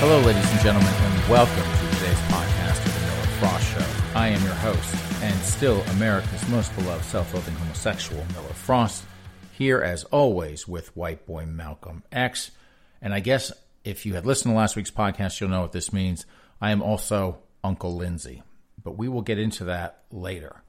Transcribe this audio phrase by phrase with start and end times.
[0.00, 4.16] Hello, ladies and gentlemen, and welcome to today's podcast of the Miller Frost Show.
[4.16, 9.02] I am your host, and still America's most beloved self-loathing homosexual, Miller Frost,
[9.50, 12.52] here as always with white boy Malcolm X.
[13.02, 13.50] And I guess
[13.82, 16.26] if you had listened to last week's podcast, you'll know what this means.
[16.60, 18.44] I am also Uncle Lindsay,
[18.80, 20.62] but we will get into that later.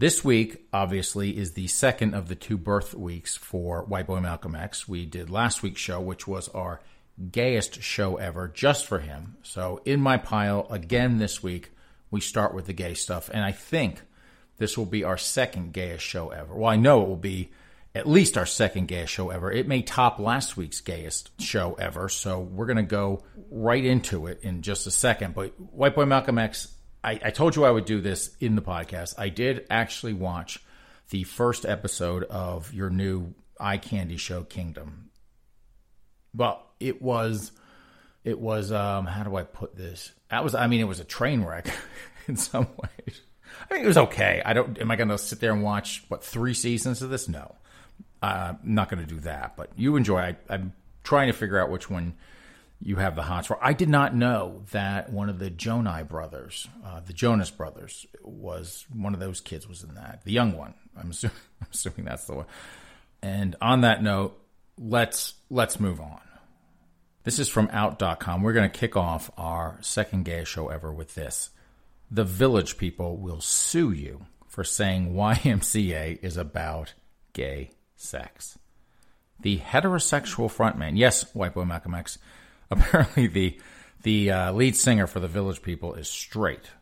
[0.00, 4.56] This week, obviously, is the second of the two birth weeks for White Boy Malcolm
[4.56, 4.88] X.
[4.88, 6.80] We did last week's show, which was our
[7.30, 9.36] gayest show ever just for him.
[9.42, 11.70] So in my pile again this week,
[12.10, 14.02] we start with the gay stuff, and I think
[14.58, 16.54] this will be our second gayest show ever.
[16.54, 17.50] Well, I know it will be
[17.94, 19.50] at least our second gayest show ever.
[19.50, 22.08] It may top last week's gayest show ever.
[22.08, 25.34] So we're gonna go right into it in just a second.
[25.34, 28.62] But White Boy Malcolm X, I, I told you I would do this in the
[28.62, 29.14] podcast.
[29.18, 30.60] I did actually watch
[31.10, 35.10] the first episode of your new eye candy show, Kingdom.
[36.34, 37.52] Well, it was
[38.24, 40.12] it was um how do I put this?
[40.30, 41.66] That was I mean it was a train wreck
[42.28, 43.20] in some ways.
[43.70, 44.42] I mean it was okay.
[44.44, 47.28] I don't am I going to sit there and watch what three seasons of this?
[47.28, 47.54] No.
[48.22, 50.18] Uh, I'm not going to do that, but you enjoy.
[50.18, 50.72] I, I'm
[51.02, 52.14] trying to figure out which one
[52.80, 53.62] you have the hots for.
[53.62, 58.86] I did not know that one of the Jonai brothers, uh, the Jonas brothers, was
[58.94, 60.22] one of those kids was in that.
[60.24, 60.74] The young one.
[60.98, 62.46] I'm assuming, I'm assuming that's the one.
[63.20, 64.38] And on that note,
[64.78, 66.20] let's let's move on.
[67.24, 68.42] This is from Out.com.
[68.42, 71.48] We're going to kick off our second gay show ever with this.
[72.10, 76.92] The village people will sue you for saying YMCA is about
[77.32, 78.58] gay sex.
[79.40, 82.18] The heterosexual frontman, yes, White Boy Malcolm X,
[82.70, 83.58] apparently the,
[84.02, 86.72] the uh, lead singer for the village people is straight.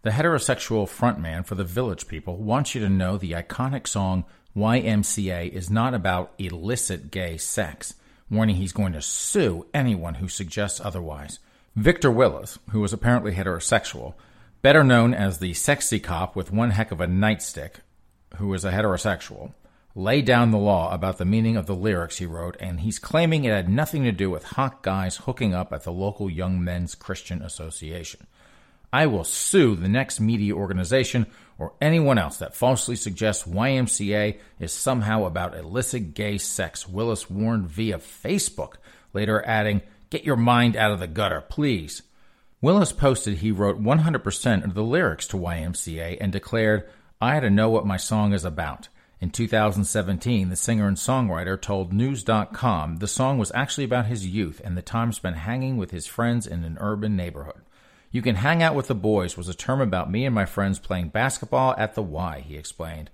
[0.00, 4.24] The heterosexual frontman for the village people wants you to know the iconic song
[4.56, 7.94] YMCA is not about illicit gay sex
[8.30, 11.38] warning he's going to sue anyone who suggests otherwise.
[11.76, 14.14] Victor Willis, who was apparently heterosexual,
[14.62, 17.76] better known as the sexy cop with one heck of a nightstick,
[18.36, 19.52] who is a heterosexual,
[19.94, 23.44] laid down the law about the meaning of the lyrics he wrote, and he's claiming
[23.44, 26.94] it had nothing to do with hot guys hooking up at the local Young Men's
[26.94, 28.26] Christian Association.
[28.92, 31.26] I will sue the next media organization
[31.58, 37.68] or anyone else that falsely suggests YMCA is somehow about illicit gay sex, Willis warned
[37.68, 38.74] via Facebook,
[39.12, 42.02] later adding, Get your mind out of the gutter, please.
[42.60, 46.88] Willis posted he wrote 100% of the lyrics to YMCA and declared,
[47.20, 48.88] I had to know what my song is about.
[49.20, 54.60] In 2017, the singer and songwriter told News.com the song was actually about his youth
[54.64, 57.62] and the time spent hanging with his friends in an urban neighborhood.
[58.14, 60.78] You can hang out with the boys was a term about me and my friends
[60.78, 63.10] playing basketball at the Y, he explained,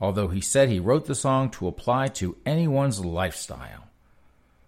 [0.00, 3.88] although he said he wrote the song to apply to anyone's lifestyle.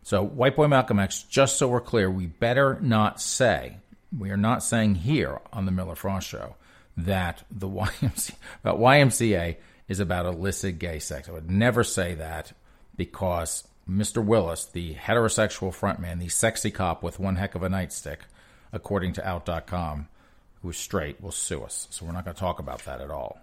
[0.02, 3.76] So, White Boy Malcolm X, just so we're clear, we better not say,
[4.16, 6.56] we are not saying here on the Miller Frost Show
[6.96, 9.54] that the YMCA, about YMCA
[9.86, 11.28] is about illicit gay sex.
[11.28, 12.52] I would never say that
[12.96, 14.24] because Mr.
[14.24, 18.22] Willis, the heterosexual frontman, the sexy cop with one heck of a nightstick,
[18.76, 20.06] according to Out.com,
[20.62, 21.88] who's straight, will sue us.
[21.90, 23.40] So we're not going to talk about that at all.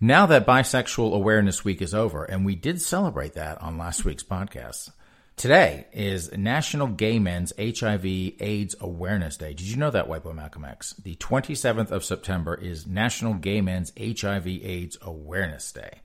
[0.00, 4.22] Now that Bisexual Awareness Week is over, and we did celebrate that on last week's
[4.22, 4.92] podcast,
[5.36, 9.52] today is National Gay Men's HIV AIDS Awareness Day.
[9.52, 10.94] Did you know that, White Boy Malcolm X?
[10.94, 16.00] The 27th of September is National Gay Men's HIV AIDS Awareness Day.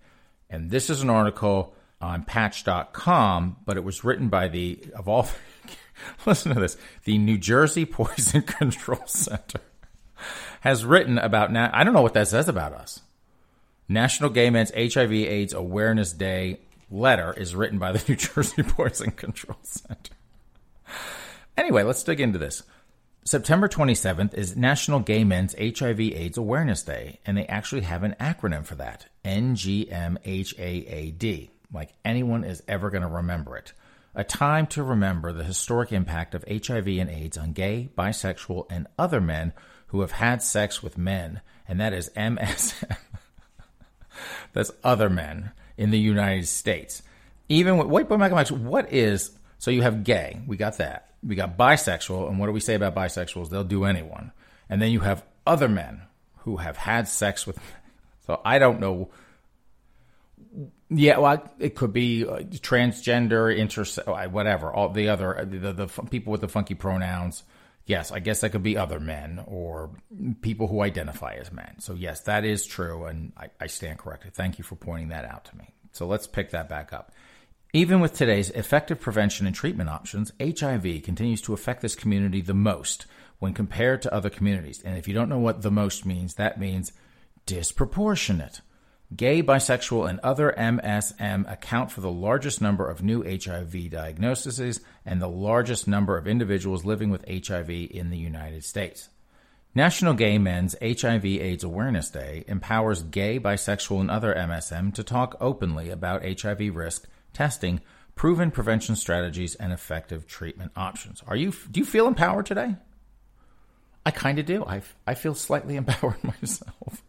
[0.50, 5.30] And this is an article on patch.com, but it was written by the, of all
[6.26, 6.78] Listen to this.
[7.04, 9.62] The New Jersey Poison Control Center
[10.62, 11.70] has written about now.
[11.74, 13.02] I don't know what that says about us.
[13.88, 16.60] National Gay Men's HIV/AIDS Awareness Day
[16.90, 20.16] letter is written by the New Jersey Poison Control Center.
[21.58, 22.64] Anyway, let's dig into this.
[23.24, 28.16] September 27th is National Gay Men's HIV AIDS Awareness Day, and they actually have an
[28.20, 29.90] acronym for that NGMHAAD,
[31.74, 33.74] like anyone is ever going to remember it.
[34.16, 38.88] A time to remember the historic impact of HIV and AIDS on gay, bisexual, and
[38.98, 39.52] other men
[39.88, 42.96] who have had sex with men, and that is MSM.
[44.54, 47.04] That's other men in the United States.
[47.50, 50.42] Even with, wait, but Michael what is so you have gay?
[50.48, 51.10] We got that.
[51.22, 53.50] We got bisexual, and what do we say about bisexuals?
[53.50, 54.32] They'll do anyone.
[54.70, 56.04] And then you have other men
[56.40, 57.60] who have had sex with.
[58.26, 59.10] So I don't know.
[60.90, 64.72] Yeah, well, it could be uh, transgender, intersex, uh, whatever.
[64.72, 67.44] All the other uh, the, the, the people with the funky pronouns.
[67.88, 69.92] Yes, I guess that could be other men or
[70.42, 71.80] people who identify as men.
[71.80, 74.34] So yes, that is true, and I, I stand corrected.
[74.34, 75.74] Thank you for pointing that out to me.
[75.92, 77.12] So let's pick that back up.
[77.74, 82.54] Even with today's effective prevention and treatment options, HIV continues to affect this community the
[82.54, 83.06] most
[83.40, 84.82] when compared to other communities.
[84.84, 86.94] And if you don't know what the most means, that means
[87.46, 88.62] disproportionate.
[89.14, 95.22] Gay, bisexual, and other MSM account for the largest number of new HIV diagnoses and
[95.22, 99.10] the largest number of individuals living with HIV in the United States.
[99.76, 105.90] National Gay Men's HIV/AIDS Awareness Day empowers gay, bisexual, and other MSM to talk openly
[105.90, 107.82] about HIV risk testing,
[108.16, 111.22] proven prevention strategies, and effective treatment options.
[111.28, 112.78] Are you do you feel empowered today?
[114.06, 114.64] I kind of do.
[114.64, 117.04] I, I feel slightly empowered myself.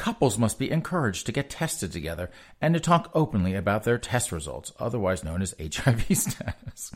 [0.00, 4.32] Couples must be encouraged to get tested together and to talk openly about their test
[4.32, 6.92] results, otherwise known as HIV status.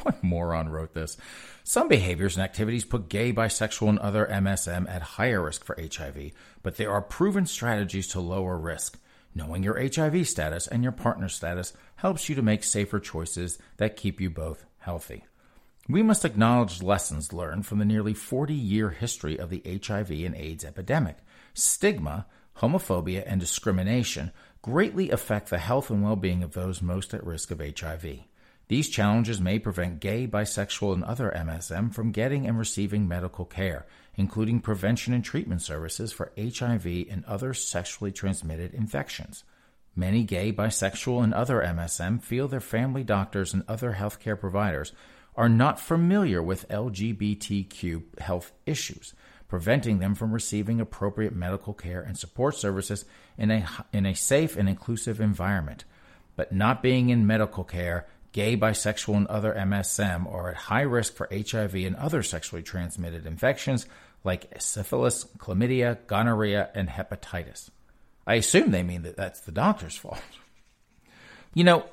[0.00, 1.18] what moron wrote this?
[1.62, 6.30] Some behaviors and activities put gay, bisexual, and other MSM at higher risk for HIV,
[6.62, 8.98] but there are proven strategies to lower risk.
[9.34, 13.94] Knowing your HIV status and your partner status helps you to make safer choices that
[13.94, 15.26] keep you both healthy.
[15.86, 20.34] We must acknowledge lessons learned from the nearly 40 year history of the HIV and
[20.34, 21.18] AIDS epidemic.
[21.56, 22.26] Stigma,
[22.58, 24.30] homophobia, and discrimination
[24.60, 28.04] greatly affect the health and well being of those most at risk of HIV.
[28.68, 33.86] These challenges may prevent gay, bisexual, and other MSM from getting and receiving medical care,
[34.16, 39.44] including prevention and treatment services for HIV and other sexually transmitted infections.
[39.94, 44.92] Many gay, bisexual, and other MSM feel their family doctors and other healthcare providers
[45.36, 49.14] are not familiar with LGBTQ health issues,
[49.48, 53.04] preventing them from receiving appropriate medical care and support services
[53.38, 55.84] in a, in a safe and inclusive environment.
[56.34, 61.14] But not being in medical care gay, bisexual, and other MSM are at high risk
[61.14, 63.86] for HIV and other sexually transmitted infections
[64.24, 67.70] like syphilis, chlamydia, gonorrhea, and hepatitis.
[68.26, 70.20] I assume they mean that that's the doctor's fault.
[71.54, 71.86] You know,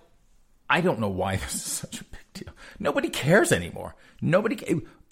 [0.70, 2.54] I don't know why this is such a big deal.
[2.78, 3.96] Nobody cares anymore.
[4.22, 4.58] Nobody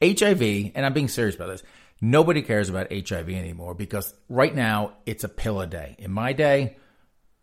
[0.01, 1.63] HIV, and I'm being serious about this.
[2.01, 5.95] Nobody cares about HIV anymore because right now it's a pill a day.
[5.99, 6.77] In my day,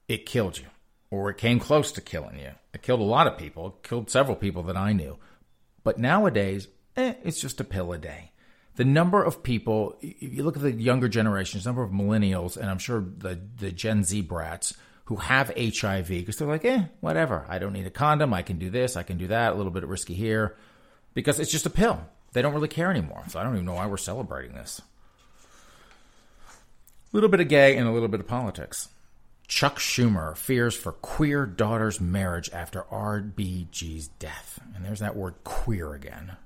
[0.09, 0.67] it killed you
[1.11, 2.51] or it came close to killing you.
[2.75, 5.17] It killed a lot of people, it killed several people that I knew.
[5.85, 8.33] But nowadays, eh, it's just a pill a day.
[8.75, 12.69] The number of people, if you look at the younger generations, number of millennials, and
[12.69, 14.75] I'm sure the, the Gen Z brats
[15.07, 17.47] who have HIV, because they're like, eh, whatever.
[17.49, 18.35] I don't need a condom.
[18.35, 18.97] I can do this.
[18.97, 19.53] I can do that.
[19.53, 20.57] A little bit of risky here.
[21.15, 22.01] Because it's just a pill.
[22.33, 23.25] They don't really care anymore.
[23.29, 24.81] So I don't even know why we're celebrating this.
[26.49, 28.89] A little bit of gay and a little bit of politics.
[29.47, 34.61] Chuck Schumer fears for queer daughter's marriage after RBG's death.
[34.75, 36.37] And there's that word queer again.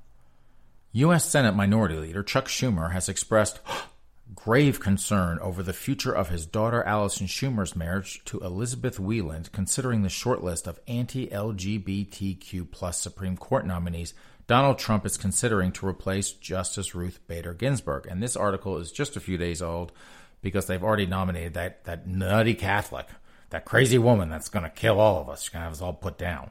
[0.93, 1.25] U.S.
[1.25, 3.61] Senate Minority Leader Chuck Schumer has expressed
[4.35, 10.03] grave concern over the future of his daughter Alison Schumer's marriage to Elizabeth Weiland, considering
[10.03, 14.15] the short list of anti LGBTQ plus Supreme Court nominees
[14.47, 18.07] Donald Trump is considering to replace Justice Ruth Bader Ginsburg.
[18.07, 19.93] And this article is just a few days old
[20.41, 23.07] because they've already nominated that, that nutty Catholic,
[23.51, 25.43] that crazy woman that's going to kill all of us.
[25.43, 26.51] She's going to have us all put down.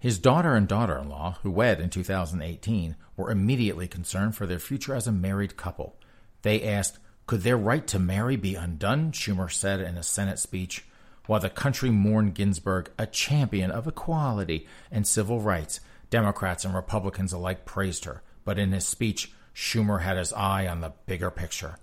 [0.00, 4.58] His daughter and daughter in law, who wed in 2018, were immediately concerned for their
[4.58, 5.96] future as a married couple.
[6.42, 9.12] They asked, Could their right to marry be undone?
[9.12, 10.84] Schumer said in a Senate speech.
[11.26, 17.32] While the country mourned Ginsburg, a champion of equality and civil rights, Democrats and Republicans
[17.32, 18.22] alike praised her.
[18.44, 21.76] But in his speech, Schumer had his eye on the bigger picture.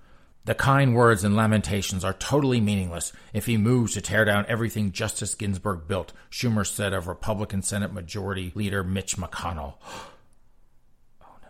[0.46, 4.92] The kind words and lamentations are totally meaningless if he moves to tear down everything
[4.92, 9.74] Justice Ginsburg built, Schumer said of Republican Senate Majority Leader Mitch McConnell.
[11.22, 11.48] oh no.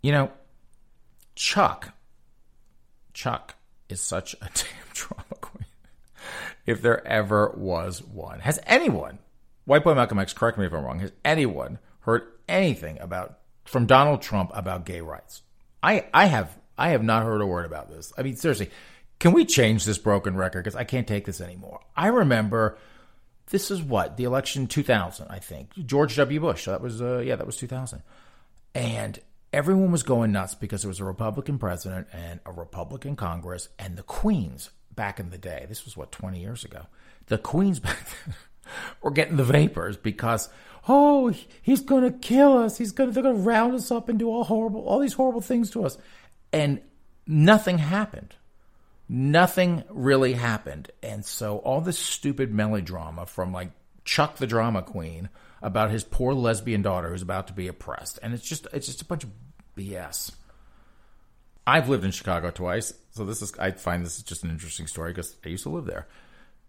[0.00, 0.30] You know,
[1.34, 1.92] Chuck,
[3.12, 3.56] Chuck
[3.88, 5.66] is such a damn drama queen.
[6.66, 8.38] if there ever was one.
[8.40, 9.18] Has anyone,
[9.64, 13.86] White Boy Malcolm X, correct me if I'm wrong, has anyone heard anything about from
[13.86, 15.42] Donald Trump about gay rights.
[15.82, 18.12] I, I have I have not heard a word about this.
[18.18, 18.70] I mean, seriously,
[19.18, 20.64] can we change this broken record?
[20.64, 21.80] Because I can't take this anymore.
[21.96, 22.78] I remember
[23.50, 25.70] this is what the election 2000, I think.
[25.86, 26.40] George W.
[26.40, 26.64] Bush.
[26.64, 28.02] That was uh, yeah, that was 2000,
[28.74, 29.20] and
[29.52, 33.96] everyone was going nuts because there was a Republican president and a Republican Congress and
[33.96, 35.66] the Queens back in the day.
[35.68, 36.86] This was what 20 years ago.
[37.26, 38.34] The Queens back then
[39.02, 40.48] were getting the vapors because
[40.88, 42.78] oh, he's to kill us.
[42.78, 45.70] He's to they're to round us up and do all horrible all these horrible things
[45.70, 45.98] to us.
[46.52, 46.80] And
[47.26, 48.34] nothing happened.
[49.08, 50.90] Nothing really happened.
[51.02, 53.70] And so all this stupid melodrama from like
[54.04, 55.28] Chuck the drama queen
[55.62, 58.18] about his poor lesbian daughter who's about to be oppressed.
[58.22, 59.30] And it's just it's just a bunch of
[59.76, 60.32] BS.
[61.66, 64.86] I've lived in Chicago twice, so this is I find this is just an interesting
[64.86, 66.06] story because I used to live there.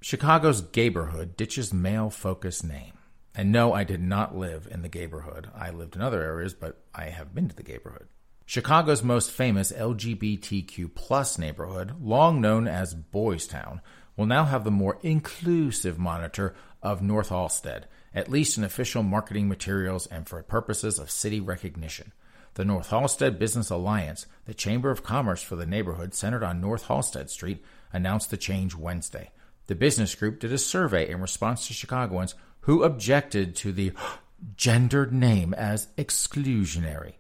[0.08, 2.94] Chicago's gayborhood ditches male focused name.
[3.34, 5.48] And no, I did not live in the gayborhood.
[5.60, 8.06] I lived in other areas, but I have been to the gayborhood.
[8.46, 13.82] Chicago's most famous LGBTQ plus neighborhood, long known as Boys Town,
[14.16, 19.50] will now have the more inclusive monitor of North Halsted, at least in official marketing
[19.50, 22.12] materials and for purposes of city recognition.
[22.54, 26.90] The North Halsted Business Alliance, the Chamber of Commerce for the neighborhood centered on North
[26.90, 29.32] Halsted Street, announced the change Wednesday.
[29.68, 33.94] The business group did a survey in response to Chicagoans who objected to the
[34.58, 37.14] gendered name as exclusionary.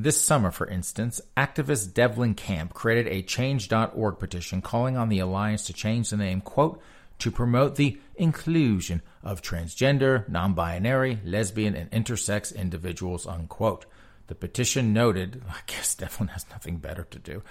[0.00, 5.66] This summer, for instance, activist Devlin Camp created a Change.org petition calling on the Alliance
[5.66, 6.80] to change the name, quote,
[7.18, 13.86] to promote the inclusion of transgender, non binary, lesbian, and intersex individuals, unquote.
[14.28, 17.42] The petition noted, I guess Devlin has nothing better to do.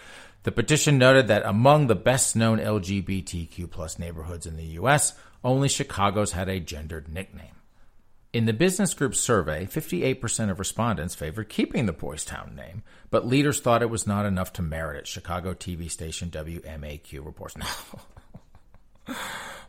[0.44, 5.68] The petition noted that among the best known LGBTQ plus neighborhoods in the U.S., only
[5.68, 7.58] Chicago's had a gendered nickname.
[8.34, 13.26] In the business group survey, 58% of respondents favored keeping the Boys Town name, but
[13.26, 17.58] leaders thought it was not enough to merit it, Chicago TV station WMAQ reports.
[17.58, 17.66] No.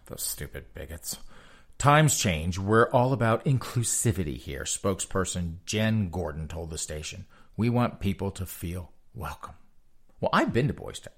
[0.07, 1.19] Those stupid bigots.
[1.79, 2.59] Times change.
[2.59, 7.25] We're all about inclusivity here, spokesperson Jen Gordon told the station.
[7.57, 9.55] We want people to feel welcome.
[10.21, 11.15] Well, I've been to Boys Town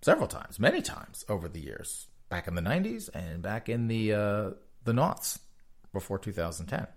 [0.00, 4.12] several times, many times over the years, back in the 90s and back in the
[4.12, 4.50] uh,
[4.82, 5.38] the noughts
[5.92, 6.88] before 2010.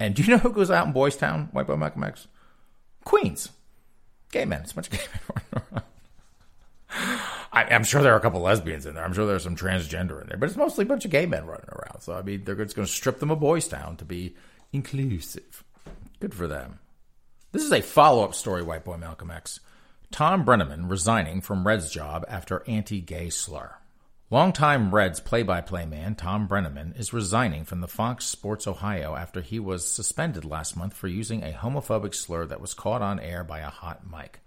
[0.00, 2.28] And do you know who goes out in Boys Town, White Boy Malcolm X?
[3.04, 3.50] Queens.
[4.32, 4.62] Gay men.
[4.62, 5.04] It's a bunch of gay
[5.52, 5.82] men.
[7.52, 9.04] I, am sure there are a couple lesbians in there.
[9.04, 11.46] I'm sure there's some transgender in there, but it's mostly a bunch of gay men
[11.46, 12.00] running around.
[12.00, 14.36] So I mean, they're just going to strip them of Boys Town to be
[14.72, 15.64] inclusive.
[16.20, 16.80] Good for them.
[17.52, 19.60] This is a follow-up story, White Boy Malcolm X.
[20.10, 23.74] Tom Brennaman resigning from Red's job after anti-gay slur.
[24.30, 29.58] Longtime Reds play-by-play man Tom Brennaman is resigning from the Fox Sports Ohio after he
[29.58, 33.60] was suspended last month for using a homophobic slur that was caught on air by
[33.60, 34.40] a hot mic.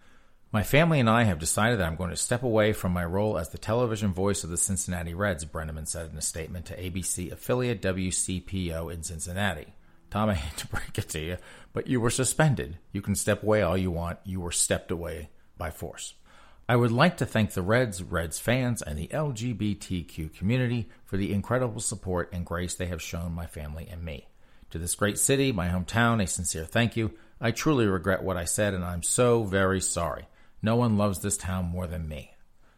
[0.54, 3.38] My family and I have decided that I'm going to step away from my role
[3.38, 7.32] as the television voice of the Cincinnati Reds, Brennaman said in a statement to ABC
[7.32, 9.68] affiliate WCPO in Cincinnati.
[10.10, 11.38] Tom, I hate to break it to you,
[11.72, 12.78] but you were suspended.
[12.92, 14.20] You can step away all you want.
[14.26, 16.16] You were stepped away by force.
[16.68, 21.32] I would like to thank the Reds, Reds fans, and the LGBTQ community for the
[21.32, 24.28] incredible support and grace they have shown my family and me.
[24.72, 27.12] To this great city, my hometown, a sincere thank you.
[27.40, 30.28] I truly regret what I said, and I'm so very sorry.
[30.62, 32.36] No one loves this town more than me.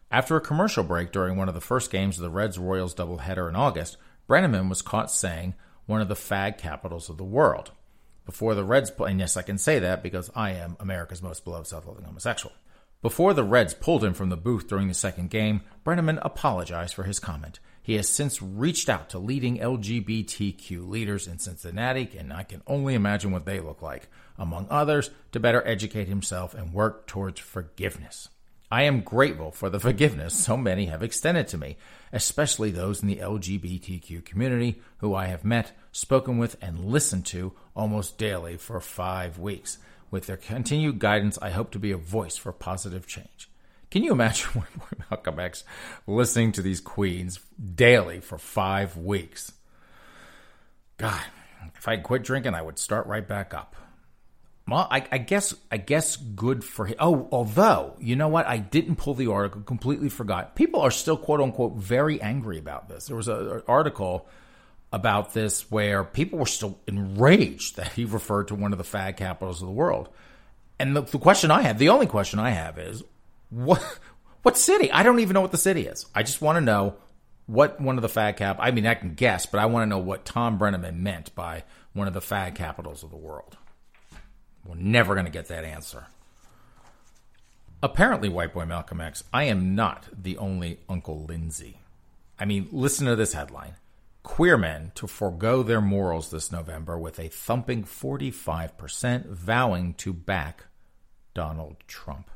[0.10, 3.50] After a commercial break during one of the first games of the Reds Royals doubleheader
[3.50, 3.98] in August,
[4.28, 7.72] Brennaman was caught saying, one of the fag capitals of the world.
[8.26, 11.68] Before the Reds, and yes, I can say that because I am America's most beloved
[11.68, 12.56] self loving homosexual.
[13.02, 17.04] Before the Reds pulled him from the booth during the second game, Brennaman apologized for
[17.04, 17.60] his comment.
[17.84, 22.94] He has since reached out to leading LGBTQ leaders in Cincinnati, and I can only
[22.96, 28.30] imagine what they look like, among others, to better educate himself and work towards forgiveness.
[28.72, 31.76] I am grateful for the forgiveness so many have extended to me,
[32.14, 37.52] especially those in the LGBTQ community who I have met, spoken with, and listened to
[37.76, 39.78] almost daily for five weeks.
[40.10, 43.50] With their continued guidance, I hope to be a voice for positive change.
[43.94, 44.64] Can you imagine
[45.12, 45.64] Malcolm X
[46.08, 47.40] listening to these queens
[47.76, 49.52] daily for five weeks?
[50.98, 51.22] God,
[51.76, 53.76] if I quit drinking, I would start right back up.
[54.68, 56.96] Well, I, I, guess I guess good for him.
[56.98, 59.62] Oh, although you know what, I didn't pull the article.
[59.62, 60.56] Completely forgot.
[60.56, 63.06] People are still quote unquote very angry about this.
[63.06, 64.28] There was an article
[64.92, 69.18] about this where people were still enraged that he referred to one of the fag
[69.18, 70.10] capitals of the world.
[70.80, 73.04] And the, the question I have, the only question I have is,
[73.54, 73.82] what
[74.42, 74.92] what city?
[74.92, 76.06] I don't even know what the city is.
[76.14, 76.96] I just want to know
[77.46, 78.58] what one of the fag cap.
[78.60, 81.64] I mean, I can guess, but I want to know what Tom Brennaman meant by
[81.94, 83.58] one of the fag capitals of the world.
[84.66, 86.08] We're never going to get that answer.
[87.82, 91.80] Apparently, White Boy Malcolm X, I am not the only Uncle Lindsay.
[92.40, 93.76] I mean, listen to this headline
[94.24, 100.66] Queer men to forego their morals this November with a thumping 45% vowing to back
[101.34, 102.32] Donald Trump.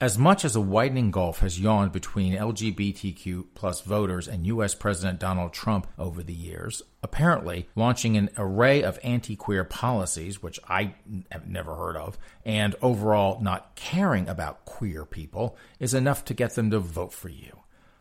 [0.00, 4.74] As much as a widening gulf has yawned between LGBTQ plus voters and U.S.
[4.74, 10.58] President Donald Trump over the years, apparently launching an array of anti queer policies, which
[10.68, 10.96] I
[11.30, 16.56] have never heard of, and overall not caring about queer people is enough to get
[16.56, 17.60] them to vote for you.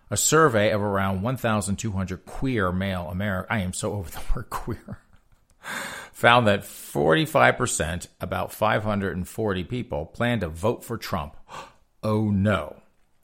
[0.09, 4.97] A survey of around 1,200 queer male Americans, I am so over the word queer,
[6.11, 11.37] found that 45%, about 540 people, plan to vote for Trump
[12.03, 12.77] oh no.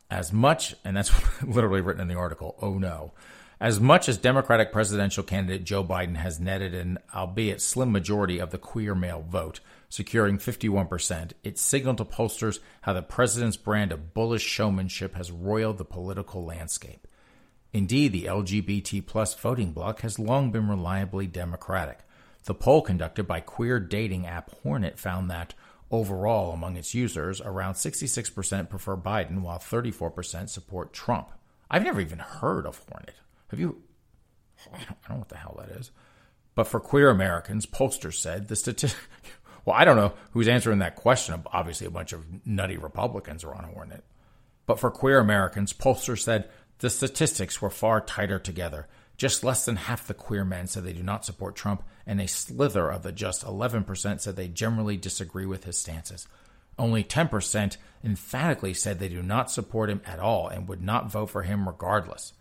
[0.10, 1.12] As much, and that's
[1.44, 3.14] literally written in the article, oh no.
[3.62, 8.52] As much as Democratic presidential candidate Joe Biden has netted an albeit slim majority of
[8.52, 9.60] the queer male vote,
[9.90, 15.78] securing 51%, it signaled to pollsters how the president's brand of bullish showmanship has roiled
[15.78, 17.06] the political landscape.
[17.74, 22.00] Indeed, the LGBT plus voting bloc has long been reliably Democratic.
[22.46, 25.54] The poll conducted by queer dating app Hornet found that
[25.92, 31.30] Overall, among its users, around 66% prefer Biden, while 34% support Trump.
[31.70, 33.16] I've never even heard of Hornet.
[33.50, 33.82] Have you?
[34.74, 35.92] I don't, know what the hell that is.
[36.54, 39.00] But for queer Americans, pollsters said the statistic.
[39.66, 41.44] Well, I don't know who's answering that question.
[41.52, 44.04] Obviously, a bunch of nutty Republicans are on Hornet.
[44.66, 48.88] But for queer Americans, pollsters said the statistics were far tighter together.
[49.20, 52.28] Just less than half the queer men said they do not support Trump, and a
[52.28, 56.26] slither of the just 11% said they generally disagree with his stances.
[56.78, 61.32] Only 10% emphatically said they do not support him at all and would not vote
[61.32, 62.32] for him regardless.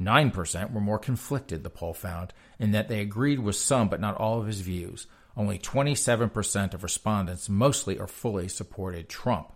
[0.00, 4.16] 9% were more conflicted, the poll found, in that they agreed with some but not
[4.16, 5.08] all of his views.
[5.36, 9.52] Only 27% of respondents mostly or fully supported Trump.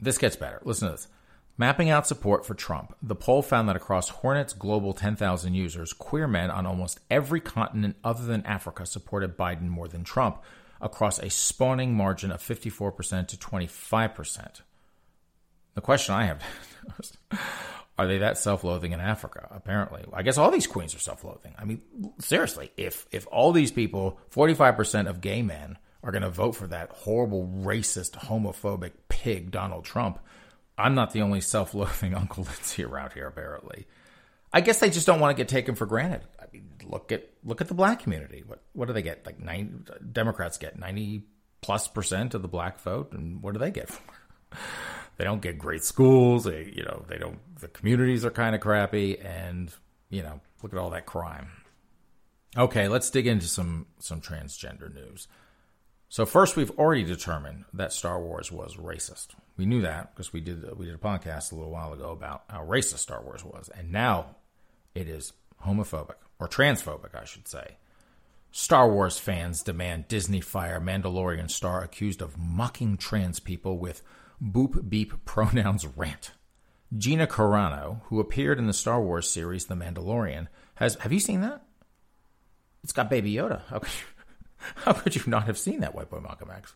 [0.00, 0.60] This gets better.
[0.64, 1.06] Listen to this.
[1.60, 6.26] Mapping out support for Trump, the poll found that across Hornet's global 10,000 users, queer
[6.26, 10.42] men on almost every continent other than Africa supported Biden more than Trump,
[10.80, 14.62] across a spawning margin of 54% to 25%.
[15.74, 16.42] The question I have
[16.98, 17.12] is
[17.98, 19.46] are they that self-loathing in Africa?
[19.50, 21.56] Apparently, I guess all these queens are self-loathing.
[21.58, 21.82] I mean,
[22.20, 26.68] seriously, if if all these people, 45% of gay men, are going to vote for
[26.68, 30.20] that horrible, racist, homophobic pig Donald Trump,
[30.80, 33.86] I'm not the only self loathing Uncle Lindsay around here, apparently.
[34.52, 36.22] I guess they just don't want to get taken for granted.
[36.40, 38.42] I mean, look at look at the black community.
[38.46, 39.24] What what do they get?
[39.24, 41.24] Like nine Democrats get ninety
[41.60, 44.02] plus percent of the black vote, and what do they get for?
[45.16, 46.44] they don't get great schools.
[46.44, 47.38] They you know they don't.
[47.60, 49.72] The communities are kind of crappy, and
[50.08, 51.48] you know look at all that crime.
[52.56, 55.28] Okay, let's dig into some some transgender news.
[56.10, 59.28] So first, we've already determined that Star Wars was racist.
[59.56, 62.42] We knew that because we did we did a podcast a little while ago about
[62.50, 64.34] how racist Star Wars was, and now
[64.92, 65.32] it is
[65.64, 67.76] homophobic or transphobic, I should say.
[68.50, 74.02] Star Wars fans demand Disney fire Mandalorian star accused of mocking trans people with
[74.42, 76.32] boop beep pronouns rant.
[76.98, 81.42] Gina Carano, who appeared in the Star Wars series The Mandalorian, has have you seen
[81.42, 81.62] that?
[82.82, 83.62] It's got Baby Yoda.
[83.70, 83.80] You,
[84.76, 86.74] how could you not have seen that White Boy Malcolm X?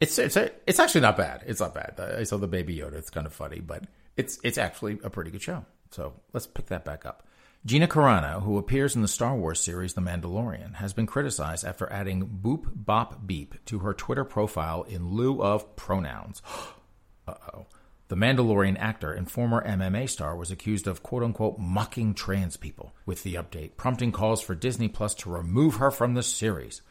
[0.00, 1.44] It's it's it's actually not bad.
[1.46, 1.98] It's not bad.
[1.98, 2.94] I saw the Baby Yoda.
[2.94, 3.84] It's kind of funny, but
[4.16, 5.64] it's it's actually a pretty good show.
[5.90, 7.26] So let's pick that back up.
[7.64, 11.90] Gina Carano, who appears in the Star Wars series The Mandalorian, has been criticized after
[11.90, 16.42] adding boop bop beep to her Twitter profile in lieu of pronouns.
[17.28, 17.66] uh oh.
[18.08, 22.94] The Mandalorian actor and former MMA star was accused of quote unquote mocking trans people,
[23.06, 26.82] with the update prompting calls for Disney Plus to remove her from the series.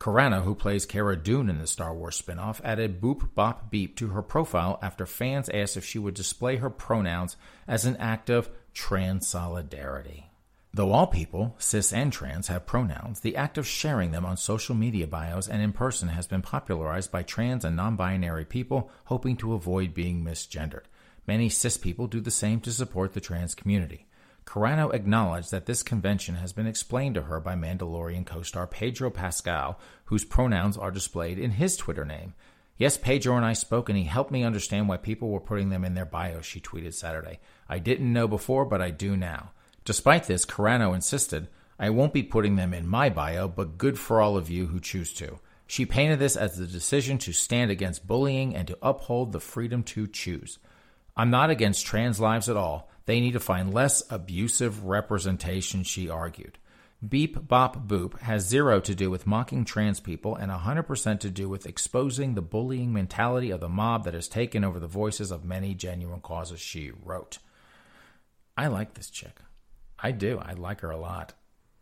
[0.00, 4.08] Carano, who plays Cara Dune in the Star Wars spinoff, added boop bop beep to
[4.08, 7.36] her profile after fans asked if she would display her pronouns
[7.68, 10.30] as an act of trans solidarity.
[10.74, 14.74] Though all people, cis and trans, have pronouns, the act of sharing them on social
[14.74, 19.36] media bios and in person has been popularized by trans and non binary people hoping
[19.36, 20.82] to avoid being misgendered.
[21.28, 24.08] Many cis people do the same to support the trans community.
[24.46, 29.10] Carano acknowledged that this convention has been explained to her by Mandalorian co star Pedro
[29.10, 32.34] Pascal, whose pronouns are displayed in his Twitter name.
[32.76, 35.84] Yes, Pedro and I spoke, and he helped me understand why people were putting them
[35.84, 37.38] in their bios, she tweeted Saturday.
[37.68, 39.52] I didn't know before, but I do now.
[39.84, 44.20] Despite this, Carano insisted, I won't be putting them in my bio, but good for
[44.20, 45.40] all of you who choose to.
[45.66, 49.82] She painted this as the decision to stand against bullying and to uphold the freedom
[49.84, 50.58] to choose.
[51.16, 52.90] I'm not against trans lives at all.
[53.06, 56.58] They need to find less abusive representation, she argued.
[57.06, 61.48] Beep Bop Boop has zero to do with mocking trans people and 100% to do
[61.48, 65.44] with exposing the bullying mentality of the mob that has taken over the voices of
[65.44, 67.38] many genuine causes, she wrote.
[68.56, 69.38] I like this chick.
[69.98, 70.38] I do.
[70.38, 71.32] I like her a lot.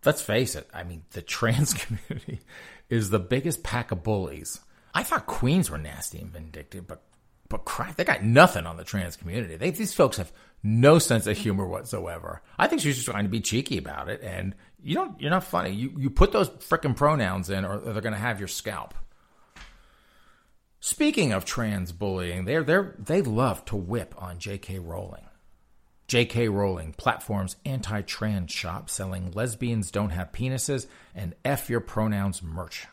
[0.05, 0.69] Let's face it.
[0.73, 2.41] I mean, the trans community
[2.89, 4.61] is the biggest pack of bullies.
[4.95, 7.03] I thought queens were nasty and vindictive, but
[7.49, 9.57] but crap, they got nothing on the trans community.
[9.57, 12.41] They, these folks have no sense of humor whatsoever.
[12.59, 15.21] I think she's just trying to be cheeky about it, and you don't.
[15.21, 15.71] You're not funny.
[15.71, 18.95] You you put those frickin' pronouns in, or they're going to have your scalp.
[20.81, 24.79] Speaking of trans bullying, they're they're they love to whip on J.K.
[24.79, 25.27] Rowling.
[26.09, 26.49] J.K.
[26.49, 32.87] Rowling platforms anti-trans shop selling lesbians don't have penises and f your pronouns merch.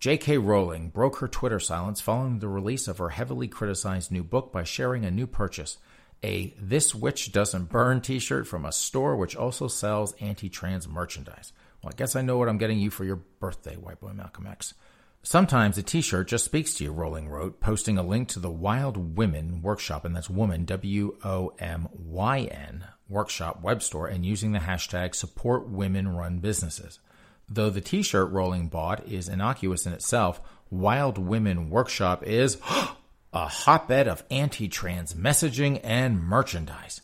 [0.00, 0.38] J.K.
[0.38, 4.64] Rowling broke her Twitter silence following the release of her heavily criticized new book by
[4.64, 5.78] sharing a new purchase
[6.22, 10.88] a This Witch Doesn't Burn t shirt from a store which also sells anti trans
[10.88, 11.52] merchandise.
[11.82, 14.46] Well, I guess I know what I'm getting you for your birthday, White Boy Malcolm
[14.46, 14.74] X.
[15.22, 18.50] Sometimes a t shirt just speaks to you, Rowling wrote, posting a link to the
[18.50, 24.24] Wild Womyn Workshop, and that's woman, W O M Y N, workshop web store, and
[24.24, 27.00] using the hashtag support women run businesses.
[27.48, 32.58] Though the t shirt Rowling bought is innocuous in itself, Wild Womyn Workshop is
[33.32, 37.02] a hotbed of anti trans messaging and merchandise.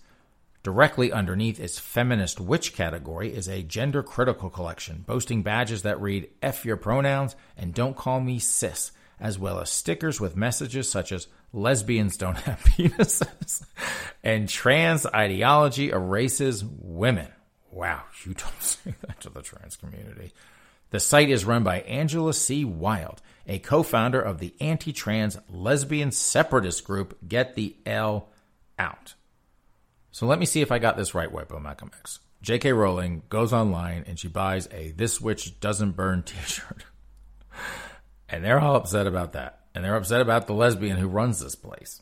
[0.64, 6.30] Directly underneath its feminist witch category is a gender critical collection boasting badges that read
[6.40, 11.12] F your pronouns and don't call me cis, as well as stickers with messages such
[11.12, 13.62] as lesbians don't have penises
[14.22, 17.28] and trans ideology erases women.
[17.70, 20.32] Wow, you don't say that to the trans community.
[20.88, 22.64] The site is run by Angela C.
[22.64, 28.30] Wild, a co founder of the anti trans lesbian separatist group Get the L
[28.78, 29.12] Out.
[30.14, 32.20] So let me see if I got this right, White Malcolm X.
[32.40, 32.72] J.K.
[32.72, 36.84] Rowling goes online and she buys a This Witch Doesn't Burn t shirt.
[38.28, 39.60] and they're all upset about that.
[39.74, 42.00] And they're upset about the lesbian who runs this place.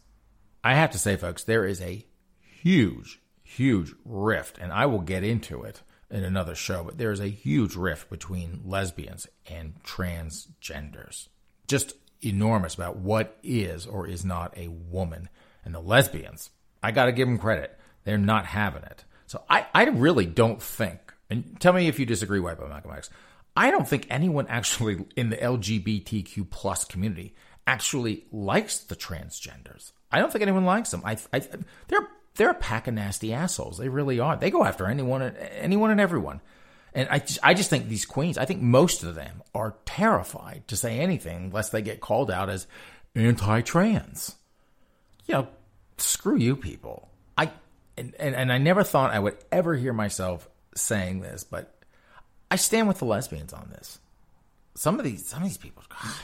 [0.63, 2.05] I have to say, folks, there is a
[2.43, 3.23] huge
[3.53, 7.77] huge rift, and I will get into it in another show, but there's a huge
[7.77, 11.29] rift between lesbians and transgenders.
[11.67, 15.29] Just enormous about what is or is not a woman.
[15.65, 16.51] And the lesbians,
[16.83, 17.79] I got to give them credit.
[18.05, 19.05] They're not having it.
[19.27, 22.93] So I, I really don't think, and tell me if you disagree, White by Malcolm
[22.93, 23.11] X,
[23.57, 27.35] I don't think anyone actually in the LGBTQ plus community
[27.67, 29.93] actually likes the transgenders.
[30.11, 31.03] I don't think anyone likes them.
[31.05, 31.41] I, I
[31.89, 33.79] they're they're a pack of nasty assholes.
[33.79, 34.37] They really are.
[34.37, 36.41] They go after anyone, anyone and everyone.
[36.95, 40.65] And I just, I just think these queens, I think most of them are terrified
[40.69, 42.67] to say anything lest they get called out as
[43.15, 44.35] anti-trans.
[45.27, 45.49] You know,
[45.99, 47.09] screw you people.
[47.97, 51.75] And, and, and I never thought I would ever hear myself saying this, but
[52.51, 53.99] I stand with the lesbians on this.
[54.75, 56.15] Some of these, some of these people, God.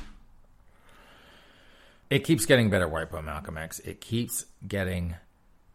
[2.11, 3.81] It keeps getting better, White Boy Malcolm X.
[3.81, 5.16] It keeps getting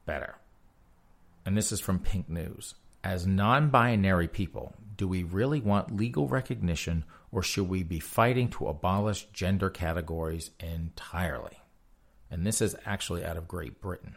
[0.05, 0.35] better.
[1.45, 2.73] And this is from Pink News.
[3.03, 8.47] As non binary people, do we really want legal recognition or should we be fighting
[8.49, 11.57] to abolish gender categories entirely?
[12.31, 14.15] And this is actually out of Great Britain.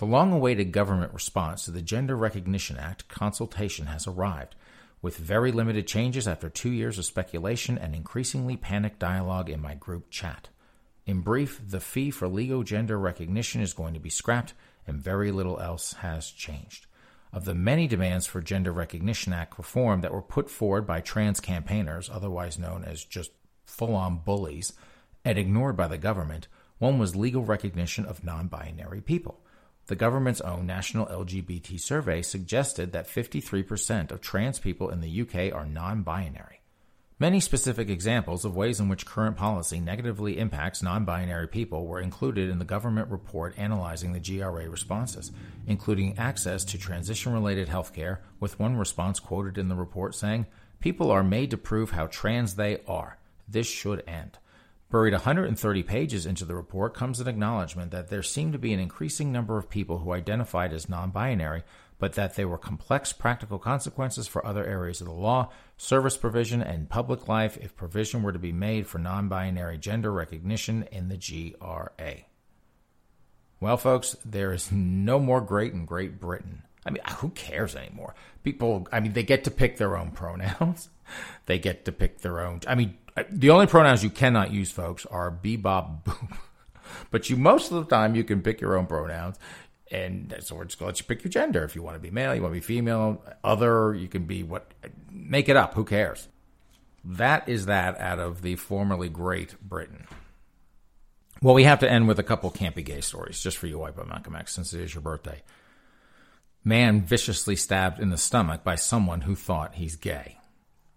[0.00, 4.54] The long awaited government response to the Gender Recognition Act consultation has arrived,
[5.02, 9.74] with very limited changes after two years of speculation and increasingly panicked dialogue in my
[9.74, 10.48] group chat.
[11.04, 14.54] In brief, the fee for legal gender recognition is going to be scrapped
[14.86, 16.86] and very little else has changed.
[17.30, 21.40] Of the many demands for Gender Recognition Act reform that were put forward by trans
[21.40, 23.32] campaigners, otherwise known as just
[23.66, 24.72] full on bullies,
[25.26, 29.42] and ignored by the government, one was legal recognition of non binary people.
[29.90, 35.52] The government's own National LGBT Survey suggested that 53% of trans people in the UK
[35.52, 36.60] are non binary.
[37.18, 42.00] Many specific examples of ways in which current policy negatively impacts non binary people were
[42.00, 45.32] included in the government report analyzing the GRA responses,
[45.66, 50.46] including access to transition related health care, with one response quoted in the report saying,
[50.78, 53.18] People are made to prove how trans they are.
[53.48, 54.38] This should end.
[54.90, 58.80] Buried 130 pages into the report comes an acknowledgement that there seemed to be an
[58.80, 61.62] increasing number of people who identified as non binary
[62.00, 66.62] but that there were complex practical consequences for other areas of the law, service provision,
[66.62, 71.08] and public life if provision were to be made for non binary gender recognition in
[71.08, 72.14] the GRA.
[73.60, 76.62] Well, folks, there is no more great in Great Britain.
[76.86, 78.14] I mean, who cares anymore?
[78.42, 80.88] People, I mean, they get to pick their own pronouns.
[81.46, 82.60] they get to pick their own.
[82.66, 82.96] I mean,
[83.30, 86.38] the only pronouns you cannot use, folks, are bebop boop.
[87.10, 89.38] But you, most of the time, you can pick your own pronouns
[89.90, 91.64] And so we're just going to let you pick your gender.
[91.64, 94.42] If you want to be male, you want to be female, other, you can be
[94.42, 94.72] what,
[95.10, 95.74] make it up.
[95.74, 96.28] Who cares?
[97.04, 100.06] That is that out of the formerly great Britain.
[101.42, 104.04] Well, we have to end with a couple campy gay stories, just for you, Boy
[104.06, 105.42] Malcolm X, since it is your birthday.
[106.62, 110.39] Man viciously stabbed in the stomach by someone who thought he's gay.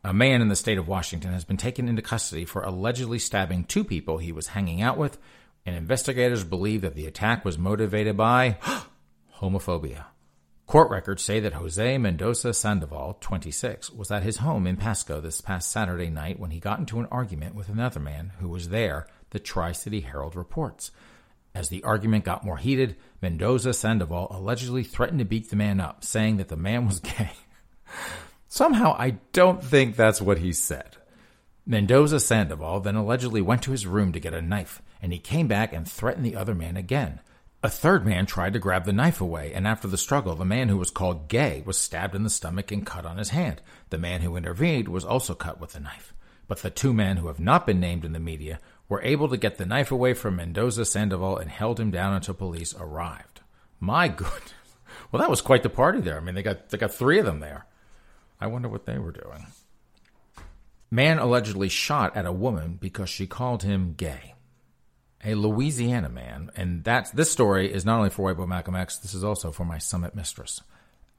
[0.06, 3.64] A man in the state of Washington has been taken into custody for allegedly stabbing
[3.64, 5.18] two people he was hanging out with,
[5.66, 8.58] and investigators believe that the attack was motivated by
[9.40, 10.06] homophobia.
[10.68, 15.40] Court records say that Jose Mendoza Sandoval, 26, was at his home in Pasco this
[15.40, 19.08] past Saturday night when he got into an argument with another man who was there,
[19.30, 20.92] the Tri City Herald reports.
[21.56, 26.04] As the argument got more heated, Mendoza Sandoval allegedly threatened to beat the man up,
[26.04, 27.32] saying that the man was gay.
[28.54, 30.98] Somehow, I don't think that's what he said.
[31.66, 35.48] Mendoza Sandoval then allegedly went to his room to get a knife, and he came
[35.48, 37.20] back and threatened the other man again.
[37.64, 40.70] A third man tried to grab the knife away, and after the struggle, the man
[40.70, 43.60] who was called Gay was stabbed in the stomach and cut on his hand.
[43.90, 46.14] The man who intervened was also cut with a knife.
[46.48, 49.38] But the two men who have not been named in the media were able to
[49.38, 53.42] get the knife away from Mendoza Sandoval and held him down until police arrived.
[53.80, 54.54] My goodness.
[55.12, 56.18] Well, that was quite the party there.
[56.18, 57.66] I mean, they got they got three of them there.
[58.40, 59.48] I wonder what they were doing.
[60.92, 64.34] Man allegedly shot at a woman because she called him gay
[65.26, 68.98] a Louisiana man, and that's this story is not only for White Boy Malcolm X,
[68.98, 70.62] this is also for my summit mistress.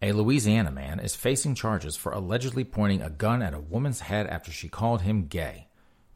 [0.03, 4.27] A Louisiana man is facing charges for allegedly pointing a gun at a woman's head
[4.27, 5.68] after she called him gay.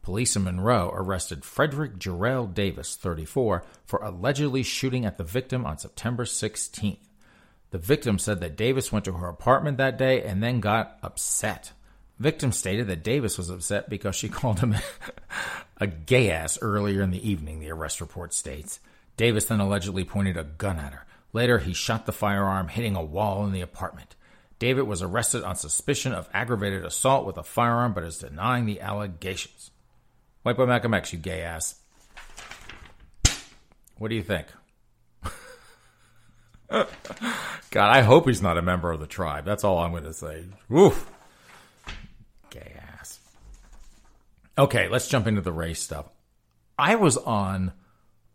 [0.03, 5.77] Police in Monroe arrested Frederick Jarrell Davis, 34, for allegedly shooting at the victim on
[5.77, 6.99] September 16th.
[7.71, 11.71] The victim said that Davis went to her apartment that day and then got upset.
[12.17, 14.75] Victim stated that Davis was upset because she called him
[15.77, 18.79] a gay ass earlier in the evening, the arrest report states.
[19.17, 21.05] Davis then allegedly pointed a gun at her.
[21.31, 24.15] Later, he shot the firearm, hitting a wall in the apartment.
[24.57, 28.81] David was arrested on suspicion of aggravated assault with a firearm, but is denying the
[28.81, 29.71] allegations.
[30.43, 31.75] White boy Malcolm X, you gay ass.
[33.97, 34.47] What do you think?
[36.69, 36.87] God,
[37.75, 39.45] I hope he's not a member of the tribe.
[39.45, 40.45] That's all I'm going to say.
[40.69, 41.09] Woof.
[42.49, 43.19] Gay ass.
[44.57, 46.07] Okay, let's jump into the race stuff.
[46.77, 47.73] I was on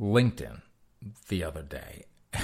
[0.01, 0.61] LinkedIn
[1.29, 2.05] the other day.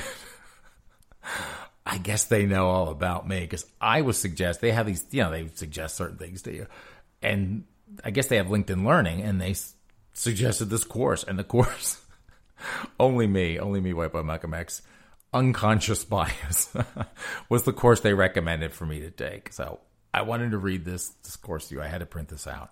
[1.86, 5.22] I guess they know all about me because I was suggest they have these, you
[5.22, 6.66] know, they suggest certain things to you,
[7.20, 7.64] and
[8.04, 9.54] I guess they have LinkedIn Learning, and they
[10.12, 12.00] suggested this course, and the course,
[13.00, 14.82] only me, only me, White Boy Malcolm X,
[15.32, 16.74] unconscious bias
[17.48, 19.52] was the course they recommended for me to take.
[19.52, 19.80] So
[20.12, 21.82] I wanted to read this, this course to you.
[21.82, 22.70] I had to print this out.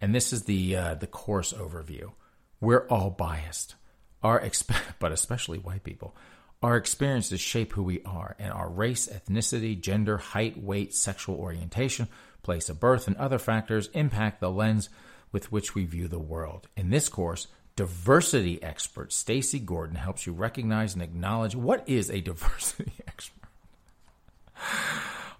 [0.00, 2.12] And this is the uh, the course overview.
[2.60, 3.76] We're all biased.
[4.22, 6.14] Our exp- but especially white people.
[6.62, 12.08] Our experiences shape who we are, and our race, ethnicity, gender, height, weight, sexual orientation,
[12.42, 14.88] place of birth, and other factors impact the lens
[15.32, 16.66] with which we view the world.
[16.74, 22.20] In this course, diversity expert Stacey Gordon helps you recognize and acknowledge what is a
[22.22, 23.48] diversity expert.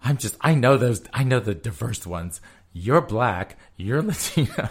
[0.05, 2.41] I'm just I know those I know the diverse ones.
[2.73, 4.69] You're black, you're Latino.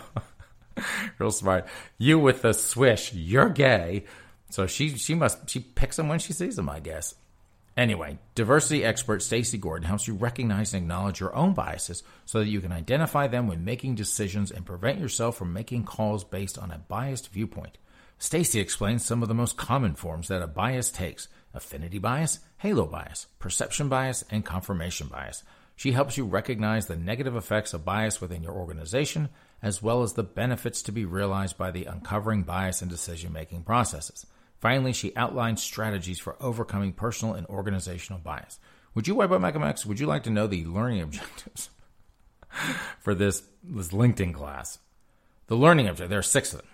[1.20, 1.68] Real smart.
[1.98, 4.06] You with the swish, you're gay.
[4.50, 7.16] So she she must she picks them when she sees them, I guess.
[7.78, 12.48] Anyway, diversity expert Stacey Gordon helps you recognize and acknowledge your own biases so that
[12.48, 16.72] you can identify them when making decisions and prevent yourself from making calls based on
[16.72, 17.78] a biased viewpoint.
[18.18, 22.86] Stacey explains some of the most common forms that a bias takes affinity bias, halo
[22.86, 25.44] bias, perception bias, and confirmation bias.
[25.76, 29.28] She helps you recognize the negative effects of bias within your organization,
[29.62, 33.64] as well as the benefits to be realized by the uncovering bias in decision making
[33.64, 34.26] processes.
[34.66, 38.60] Finally, she outlines strategies for overcoming personal and organizational bias.
[38.96, 41.70] Would you, wipe out Malcolm would you like to know the learning objectives
[43.00, 44.80] for this, this LinkedIn class?
[45.46, 46.68] The learning objective, there are six of them.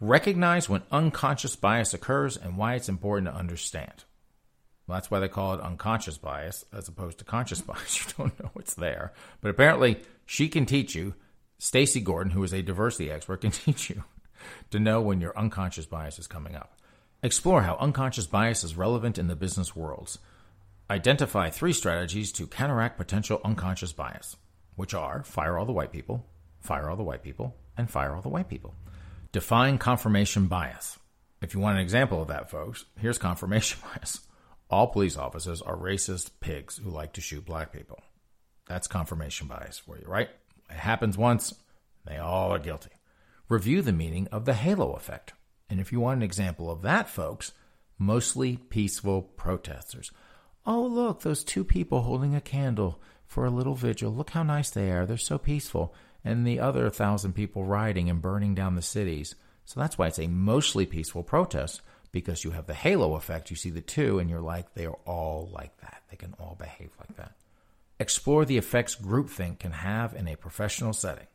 [0.00, 4.04] Recognize when unconscious bias occurs and why it's important to understand.
[4.86, 8.04] Well, that's why they call it unconscious bias as opposed to conscious bias.
[8.04, 9.14] You don't know it's there.
[9.40, 11.14] But apparently, she can teach you,
[11.56, 14.04] Stacey Gordon, who is a diversity expert, can teach you
[14.72, 16.74] to know when your unconscious bias is coming up.
[17.24, 20.18] Explore how unconscious bias is relevant in the business worlds.
[20.90, 24.36] Identify three strategies to counteract potential unconscious bias,
[24.76, 26.26] which are fire all the white people,
[26.60, 28.74] fire all the white people, and fire all the white people.
[29.32, 30.98] Define confirmation bias.
[31.40, 34.20] If you want an example of that, folks, here's confirmation bias.
[34.68, 38.02] All police officers are racist pigs who like to shoot black people.
[38.68, 40.28] That's confirmation bias for you, right?
[40.68, 41.54] It happens once,
[42.04, 42.90] they all are guilty.
[43.48, 45.32] Review the meaning of the halo effect.
[45.68, 47.52] And if you want an example of that, folks,
[47.98, 50.10] mostly peaceful protesters.
[50.66, 54.12] Oh, look, those two people holding a candle for a little vigil.
[54.12, 55.06] Look how nice they are.
[55.06, 55.94] They're so peaceful.
[56.24, 59.34] And the other thousand people rioting and burning down the cities.
[59.64, 63.50] So that's why it's a mostly peaceful protest because you have the halo effect.
[63.50, 66.02] You see the two, and you're like, they are all like that.
[66.10, 67.32] They can all behave like that.
[67.98, 71.26] Explore the effects groupthink can have in a professional setting.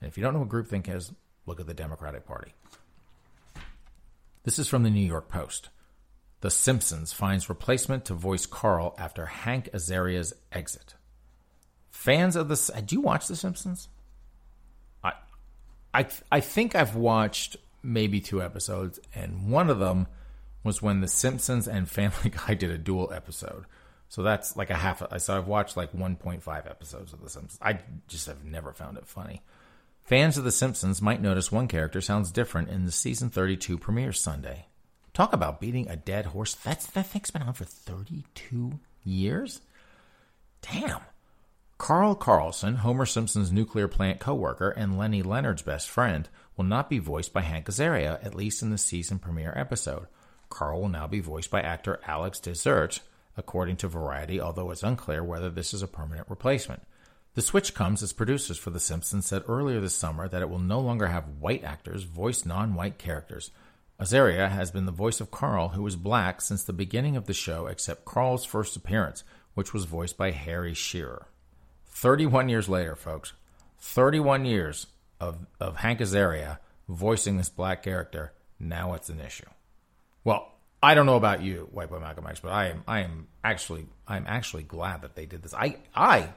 [0.00, 1.12] And if you don't know what groupthink is,
[1.46, 2.52] look at the Democratic Party.
[4.44, 5.68] This is from the New York Post.
[6.40, 10.94] The Simpsons finds replacement to voice Carl after Hank Azaria's exit.
[11.90, 13.88] Fans of the do you watch The Simpsons?
[15.02, 15.14] I,
[15.92, 20.06] I, I think I've watched maybe two episodes, and one of them
[20.62, 23.64] was when The Simpsons and Family Guy did a dual episode.
[24.08, 25.02] So that's like a half.
[25.10, 27.58] I so I've watched like 1.5 episodes of The Simpsons.
[27.60, 29.42] I just have never found it funny.
[30.08, 34.14] Fans of The Simpsons might notice one character sounds different in the season 32 premiere
[34.14, 34.64] Sunday.
[35.12, 36.54] Talk about beating a dead horse.
[36.54, 39.60] That's that thing's been on for 32 years.
[40.62, 41.02] Damn.
[41.76, 46.98] Carl Carlson, Homer Simpson's nuclear plant co-worker and Lenny Leonard's best friend, will not be
[46.98, 50.06] voiced by Hank Azaria, at least in the season premiere episode.
[50.48, 53.00] Carl will now be voiced by actor Alex Desert,
[53.36, 56.80] according to Variety, although it's unclear whether this is a permanent replacement.
[57.34, 60.58] The switch comes as producers for The Simpsons said earlier this summer that it will
[60.58, 63.50] no longer have white actors voice non white characters.
[64.00, 67.34] Azaria has been the voice of Carl, who was black since the beginning of the
[67.34, 71.26] show, except Carl's first appearance, which was voiced by Harry Shearer.
[71.86, 73.32] 31 years later, folks,
[73.80, 74.86] 31 years
[75.20, 79.46] of, of Hank Azaria voicing this black character, now it's an issue.
[80.22, 83.26] Well, I don't know about you, White Boy Malcolm X, but I am I am
[83.42, 85.54] actually I'm actually glad that they did this.
[85.54, 86.28] I I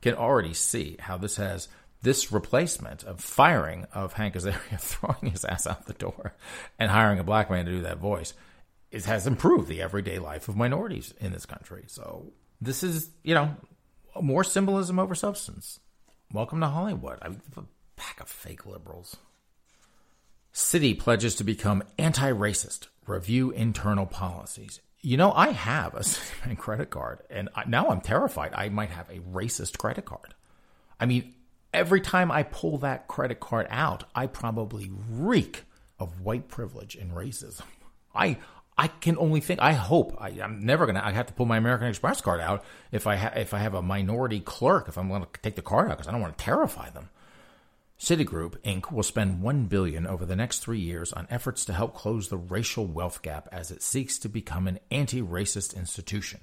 [0.00, 1.68] can already see how this has
[2.02, 6.34] this replacement of firing of Hank Azaria, throwing his ass out the door,
[6.78, 8.34] and hiring a black man to do that voice,
[8.92, 11.84] has improved the everyday life of minorities in this country.
[11.88, 13.56] So this is, you know,
[14.20, 15.80] more symbolism over substance.
[16.32, 17.18] Welcome to Hollywood.
[17.22, 17.62] I mean, a
[17.96, 19.16] pack of fake liberals.
[20.52, 22.88] City pledges to become anti-racist.
[23.06, 24.80] Review internal policies.
[25.00, 29.08] You know, I have a Citibank credit card, and now I'm terrified I might have
[29.08, 30.34] a racist credit card.
[30.98, 31.34] I mean,
[31.72, 35.64] every time I pull that credit card out, I probably reek
[35.98, 37.62] of white privilege and racism.
[38.14, 38.38] I
[38.76, 39.60] I can only think.
[39.60, 41.02] I hope I, am never gonna.
[41.04, 43.74] I have to pull my American Express card out if I ha, if I have
[43.74, 44.88] a minority clerk.
[44.88, 47.10] If I'm to take the card out because I don't want to terrify them.
[48.00, 48.92] Citigroup Inc.
[48.92, 52.36] will spend 1 billion over the next three years on efforts to help close the
[52.36, 56.40] racial wealth gap as it seeks to become an anti-racist institution.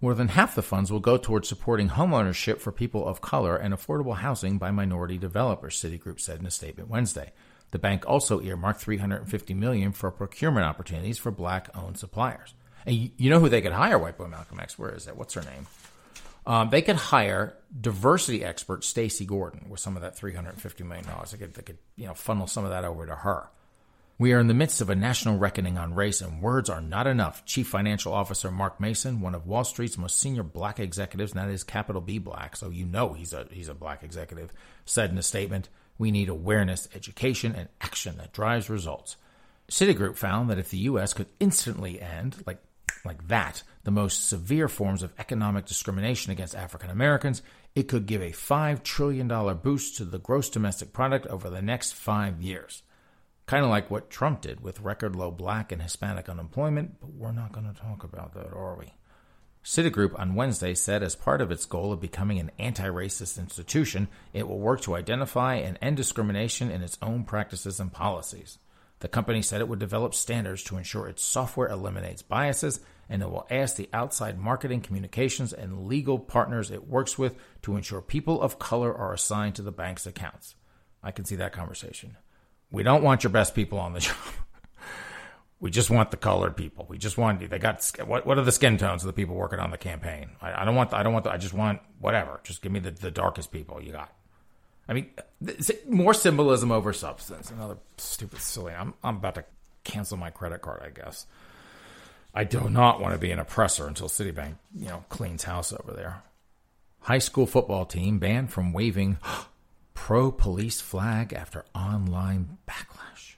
[0.00, 3.74] More than half the funds will go towards supporting homeownership for people of color and
[3.74, 7.32] affordable housing by minority developers, Citigroup said in a statement Wednesday.
[7.72, 12.54] The bank also earmarked 350 million for procurement opportunities for black-owned suppliers.
[12.86, 14.78] And you know who they could hire, White Boy Malcolm X?
[14.78, 15.16] Where is that?
[15.16, 15.66] What's her name?
[16.46, 21.06] Um, they could hire diversity expert Stacey Gordon with some of that $350 million.
[21.30, 23.48] They could, they could you know, funnel some of that over to her.
[24.16, 27.08] We are in the midst of a national reckoning on race, and words are not
[27.08, 27.44] enough.
[27.44, 31.52] Chief Financial Officer Mark Mason, one of Wall Street's most senior black executives, and that
[31.52, 34.52] is capital B black, so you know he's a he's a black executive,
[34.84, 39.16] said in a statement, "We need awareness, education, and action that drives results."
[39.68, 41.12] Citigroup found that if the U.S.
[41.12, 42.58] could instantly end, like
[43.04, 47.42] like that, the most severe forms of economic discrimination against African Americans,
[47.74, 49.28] it could give a $5 trillion
[49.58, 52.82] boost to the gross domestic product over the next five years.
[53.46, 57.32] Kind of like what Trump did with record low black and Hispanic unemployment, but we're
[57.32, 58.94] not going to talk about that, are we?
[59.62, 64.08] Citigroup on Wednesday said as part of its goal of becoming an anti racist institution,
[64.32, 68.58] it will work to identify and end discrimination in its own practices and policies.
[69.04, 73.30] The company said it would develop standards to ensure its software eliminates biases and it
[73.30, 78.40] will ask the outside marketing, communications, and legal partners it works with to ensure people
[78.40, 80.54] of color are assigned to the bank's accounts.
[81.02, 82.16] I can see that conversation.
[82.70, 84.16] We don't want your best people on the job.
[85.60, 86.86] we just want the colored people.
[86.88, 89.58] We just want they got what what are the skin tones of the people working
[89.58, 90.30] on the campaign?
[90.40, 92.40] I, I don't want the, I don't want the, I just want whatever.
[92.42, 94.14] Just give me the, the darkest people you got.
[94.88, 95.10] I mean,
[95.88, 97.50] more symbolism over substance.
[97.50, 98.74] Another stupid silly.
[98.74, 99.44] I'm I'm about to
[99.82, 100.82] cancel my credit card.
[100.84, 101.26] I guess.
[102.34, 105.92] I do not want to be an oppressor until Citibank, you know, cleans house over
[105.92, 106.22] there.
[107.00, 109.18] High school football team banned from waving
[109.94, 113.34] pro police flag after online backlash.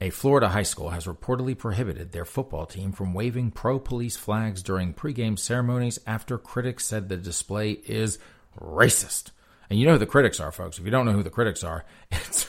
[0.00, 4.62] A Florida high school has reportedly prohibited their football team from waving pro police flags
[4.62, 8.20] during pregame ceremonies after critics said the display is
[8.60, 9.32] racist.
[9.70, 10.78] And you know who the critics are, folks.
[10.78, 12.46] If you don't know who the critics are, it's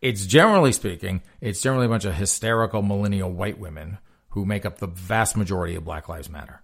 [0.00, 3.98] it's generally speaking, it's generally a bunch of hysterical millennial white women
[4.30, 6.62] who make up the vast majority of Black Lives Matter.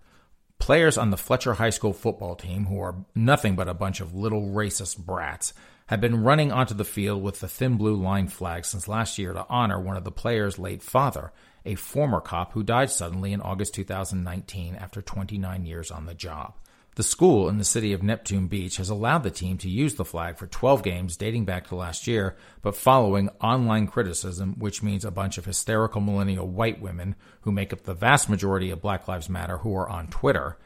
[0.58, 4.14] Players on the Fletcher High School football team, who are nothing but a bunch of
[4.14, 5.52] little racist brats,
[5.86, 9.32] have been running onto the field with the thin blue line flag since last year
[9.32, 11.32] to honor one of the players' late father,
[11.64, 16.54] a former cop who died suddenly in August 2019 after 29 years on the job.
[16.98, 20.04] The school in the city of Neptune Beach has allowed the team to use the
[20.04, 25.04] flag for 12 games dating back to last year, but following online criticism, which means
[25.04, 29.06] a bunch of hysterical millennial white women who make up the vast majority of Black
[29.06, 30.58] Lives Matter who are on Twitter,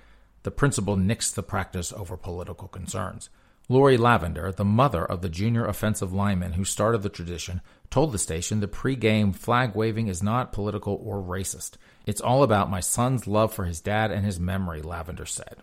[0.42, 3.28] the principal nixed the practice over political concerns.
[3.68, 7.60] Lori Lavender, the mother of the junior offensive lineman who started the tradition,
[7.90, 11.72] told the station the pre-game flag waving is not political or racist.
[12.06, 15.58] It's all about my son's love for his dad and his memory, Lavender said.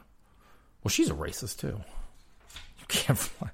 [0.83, 1.81] Well, she's a racist too.
[2.79, 3.49] You can't fly.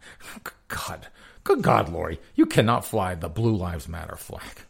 [0.67, 1.07] God.
[1.43, 2.19] Good God, Lori.
[2.35, 4.63] You cannot fly the Blue Lives Matter flag.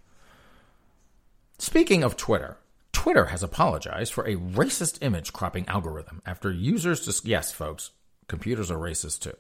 [1.58, 2.58] Speaking of Twitter,
[2.92, 7.92] Twitter has apologized for a racist image cropping algorithm after users just, yes, folks,
[8.28, 9.36] computers are racist too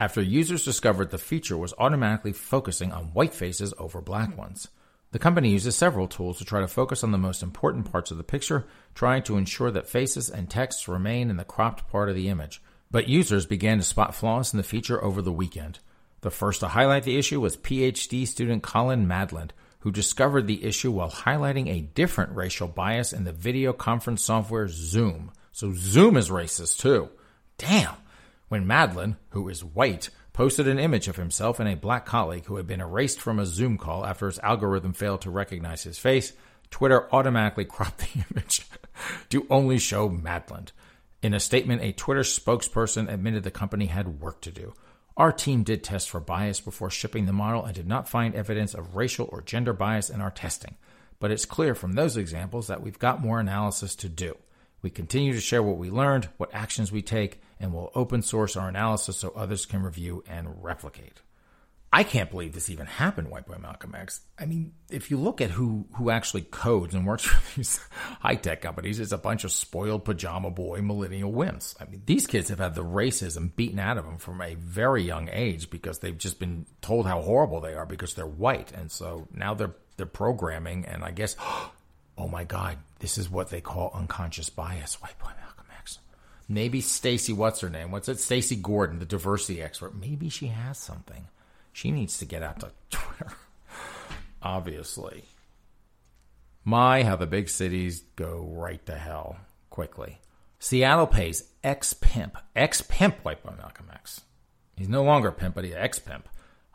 [0.00, 4.68] after users discovered the feature was automatically focusing on white faces over black ones.
[5.10, 8.18] The company uses several tools to try to focus on the most important parts of
[8.18, 12.14] the picture, trying to ensure that faces and texts remain in the cropped part of
[12.14, 12.60] the image.
[12.90, 15.78] But users began to spot flaws in the feature over the weekend.
[16.20, 19.50] The first to highlight the issue was PhD student Colin Madland,
[19.80, 24.68] who discovered the issue while highlighting a different racial bias in the video conference software
[24.68, 25.30] Zoom.
[25.52, 27.08] So Zoom is racist too.
[27.56, 27.96] Damn
[28.48, 32.54] when Madland, who is white, posted an image of himself and a black colleague who
[32.54, 36.32] had been erased from a Zoom call after his algorithm failed to recognize his face,
[36.70, 38.64] Twitter automatically cropped the image
[39.30, 40.70] to only show Madland.
[41.22, 44.74] In a statement, a Twitter spokesperson admitted the company had work to do.
[45.16, 48.74] Our team did test for bias before shipping the model and did not find evidence
[48.74, 50.76] of racial or gender bias in our testing.
[51.18, 54.36] But it's clear from those examples that we've got more analysis to do.
[54.82, 58.56] We continue to share what we learned, what actions we take, and we'll open source
[58.56, 61.20] our analysis so others can review and replicate.
[61.90, 64.20] I can't believe this even happened, White Boy Malcolm X.
[64.38, 67.80] I mean, if you look at who, who actually codes and works for these
[68.20, 71.74] high tech companies, it's a bunch of spoiled pajama boy millennial wimps.
[71.80, 75.02] I mean, these kids have had the racism beaten out of them from a very
[75.02, 78.70] young age because they've just been told how horrible they are because they're white.
[78.72, 81.36] And so now they're, they're programming, and I guess,
[82.18, 86.00] oh my God, this is what they call unconscious bias, White Boy Malcolm X.
[86.48, 87.90] Maybe Stacey, what's her name?
[87.90, 88.18] What's it?
[88.18, 89.94] Stacey Gordon, the diversity expert.
[89.94, 91.28] Maybe she has something.
[91.72, 93.32] She needs to get out to Twitter.
[94.42, 95.24] Obviously.
[96.64, 99.36] My, how the big cities go right to hell
[99.70, 100.18] quickly.
[100.58, 104.22] Seattle pays ex pimp, ex pimp White Boy Malcolm X.
[104.76, 106.28] He's no longer a pimp, but he's ex pimp.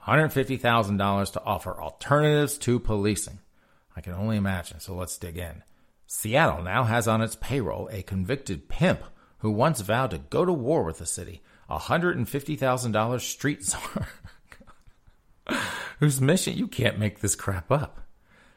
[0.08, 3.39] $150,000 to offer alternatives to policing.
[3.96, 5.64] I can only imagine, so let's dig in.
[6.08, 9.04] Seattle now has on its payroll a convicted pimp
[9.39, 14.08] who once vowed to go to war with the city, a $150,000 street czar.
[16.00, 18.02] whose mission, you can't make this crap up,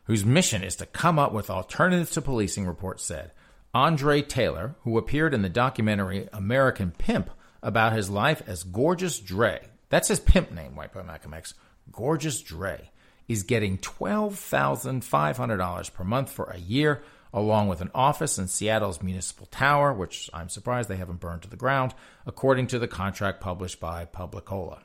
[0.04, 3.32] whose mission is to come up with alternatives to policing, reports said.
[3.74, 7.30] Andre Taylor, who appeared in the documentary American Pimp
[7.62, 11.54] about his life as Gorgeous Dre, that's his pimp name, White Boy Malcolm X,
[11.92, 12.90] Gorgeous Dre,
[13.28, 17.02] is getting $12,500 per month for a year
[17.32, 21.50] along with an office in Seattle's Municipal Tower, which I'm surprised they haven't burned to
[21.50, 24.78] the ground, according to the contract published by Publicola.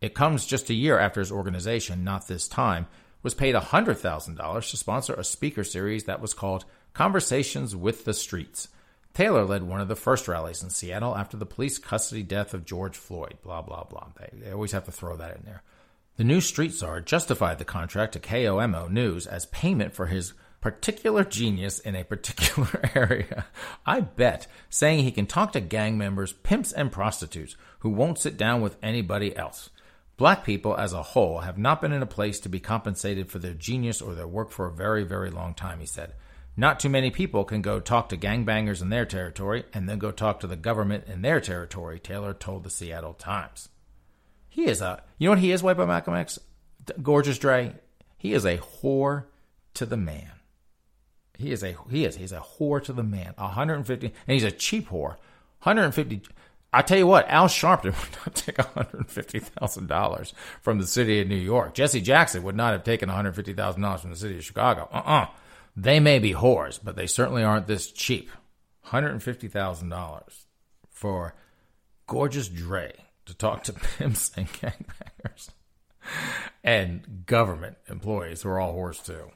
[0.00, 2.86] It comes just a year after his organization, not this time,
[3.22, 8.68] was paid $100,000 to sponsor a speaker series that was called Conversations with the Streets.
[9.12, 12.66] Taylor led one of the first rallies in Seattle after the police custody death of
[12.66, 13.38] George Floyd.
[13.42, 14.08] Blah, blah, blah.
[14.18, 15.62] They, they always have to throw that in there.
[16.16, 21.24] The new street czar justified the contract to KOMO News as payment for his particular
[21.24, 23.44] genius in a particular area.
[23.84, 28.38] I bet saying he can talk to gang members, pimps, and prostitutes who won't sit
[28.38, 29.68] down with anybody else.
[30.16, 33.38] Black people as a whole have not been in a place to be compensated for
[33.38, 36.14] their genius or their work for a very, very long time, he said.
[36.56, 40.12] Not too many people can go talk to gangbangers in their territory and then go
[40.12, 43.68] talk to the government in their territory, Taylor told the Seattle Times.
[44.56, 46.38] He is a, you know what he is, White Boy Malcolm X?
[47.02, 47.74] Gorgeous Dre.
[48.16, 49.26] He is a whore
[49.74, 50.30] to the man.
[51.36, 53.34] He is a he is he's a whore to the man.
[53.36, 55.16] 150 and he's a cheap whore.
[55.60, 56.22] 150
[56.72, 60.32] I tell you what, Al Sharpton would not take $150,000
[60.62, 61.74] from the city of New York.
[61.74, 64.88] Jesse Jackson would not have taken $150,000 from the city of Chicago.
[64.90, 65.26] Uh-uh.
[65.76, 68.30] They may be whores, but they certainly aren't this cheap.
[68.86, 70.44] $150,000
[70.88, 71.34] for
[72.06, 75.50] gorgeous Dre to talk to pimps and gangbangers
[76.64, 79.30] and government employees who are all whores too.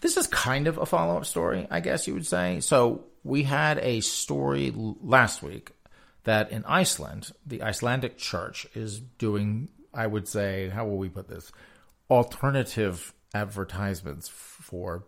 [0.00, 2.60] this is kind of a follow up story, I guess you would say.
[2.60, 5.72] So we had a story last week
[6.24, 11.28] that in Iceland, the Icelandic church is doing, I would say, how will we put
[11.28, 11.50] this?
[12.10, 15.04] Alternative advertisements for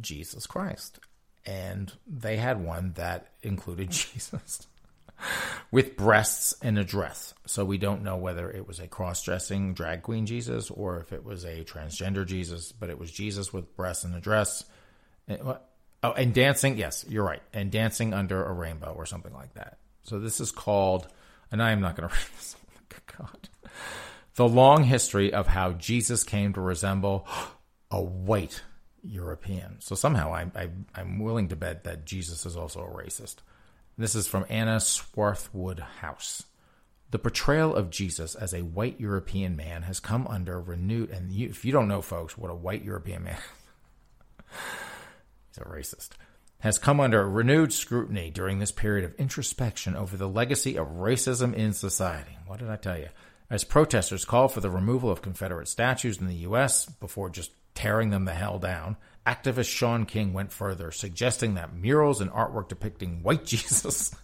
[0.00, 1.00] Jesus Christ.
[1.44, 4.66] And they had one that included Jesus
[5.70, 7.34] with breasts and a dress.
[7.46, 11.12] So we don't know whether it was a cross dressing drag queen Jesus or if
[11.12, 14.64] it was a transgender Jesus, but it was Jesus with breasts and a dress.
[15.28, 15.40] And,
[16.02, 16.76] oh, and dancing.
[16.76, 17.42] Yes, you're right.
[17.52, 19.78] And dancing under a rainbow or something like that.
[20.04, 21.06] So this is called,
[21.50, 22.56] and I am not going to read this.
[22.92, 23.48] Oh God.
[24.34, 27.26] The long history of how Jesus came to resemble
[27.90, 28.62] a white
[29.02, 29.76] European.
[29.80, 33.36] So somehow I, I, I'm willing to bet that Jesus is also a racist.
[34.02, 36.42] This is from Anna Swartwood House.
[37.12, 41.48] The portrayal of Jesus as a white European man has come under renewed, and you,
[41.48, 43.38] if you don't know, folks, what a white European man,
[44.48, 46.08] he's a racist,
[46.58, 51.54] has come under renewed scrutiny during this period of introspection over the legacy of racism
[51.54, 52.36] in society.
[52.48, 53.10] What did I tell you?
[53.50, 56.86] As protesters call for the removal of Confederate statues in the U.S.
[56.86, 58.96] before just tearing them the hell down,
[59.26, 64.14] activist Shaun King went further, suggesting that murals and artwork depicting white Jesus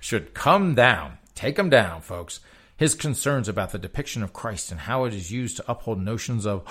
[0.00, 1.18] should come down.
[1.34, 2.40] Take them down, folks.
[2.76, 6.46] His concerns about the depiction of Christ and how it is used to uphold notions
[6.46, 6.62] of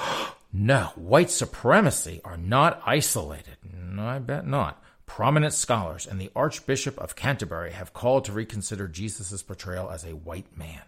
[0.53, 3.57] no, white supremacy are not isolated.
[3.63, 4.81] No, I bet not.
[5.05, 10.15] Prominent scholars and the Archbishop of Canterbury have called to reconsider Jesus' portrayal as a
[10.15, 10.81] white man.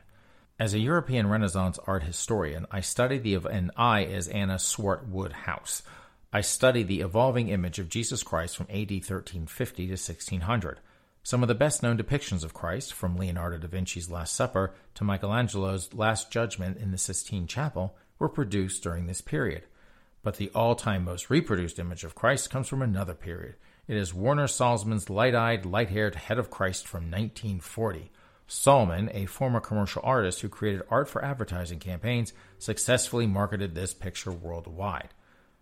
[0.60, 5.84] As a European Renaissance art historian, I study the and I as Anna Swartwood House.
[6.34, 10.80] I study the evolving image of Jesus Christ from AD 1350 to 1600.
[11.24, 15.06] Some of the best known depictions of Christ, from Leonardo da Vinci's Last Supper to
[15.06, 19.64] Michelangelo's Last Judgment in the Sistine Chapel, were produced during this period.
[20.22, 23.56] But the all time most reproduced image of Christ comes from another period.
[23.88, 28.12] It is Warner Sallman's light eyed, light haired head of Christ from 1940.
[28.50, 34.32] Sallman, a former commercial artist who created art for advertising campaigns, successfully marketed this picture
[34.32, 35.14] worldwide.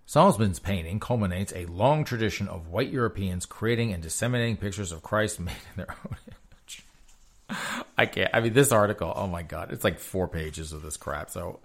[0.07, 5.39] Sallman's painting culminates a long tradition of white Europeans creating and disseminating pictures of Christ
[5.39, 6.83] made in their own image.
[7.97, 8.29] I can't.
[8.33, 11.29] I mean, this article, oh my God, it's like four pages of this crap.
[11.29, 11.59] So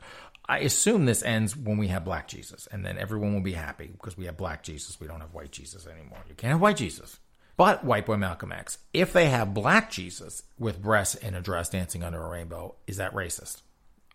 [0.48, 3.86] I assume this ends when we have black Jesus, and then everyone will be happy
[3.86, 4.98] because we have black Jesus.
[4.98, 6.18] We don't have white Jesus anymore.
[6.28, 7.18] You can't have white Jesus.
[7.56, 11.68] But White Boy Malcolm X, if they have black Jesus with breasts in a dress
[11.68, 13.60] dancing under a rainbow, is that racist?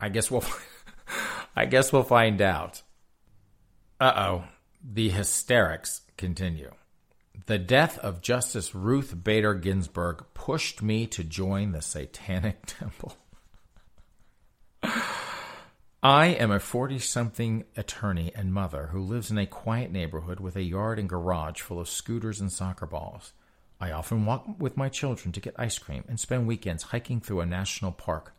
[0.01, 0.43] I guess we'll
[1.55, 2.82] I guess we'll find out.
[4.00, 4.43] Uh-oh.
[4.84, 6.72] The hysterics continue.
[7.48, 13.16] The death of Justice Ruth Bader Ginsburg pushed me to join the Satanic Temple.
[16.04, 20.56] I am a 40 something attorney and mother who lives in a quiet neighborhood with
[20.56, 23.34] a yard and garage full of scooters and soccer balls.
[23.80, 27.41] I often walk with my children to get ice cream and spend weekends hiking through
[27.41, 28.36] a national park.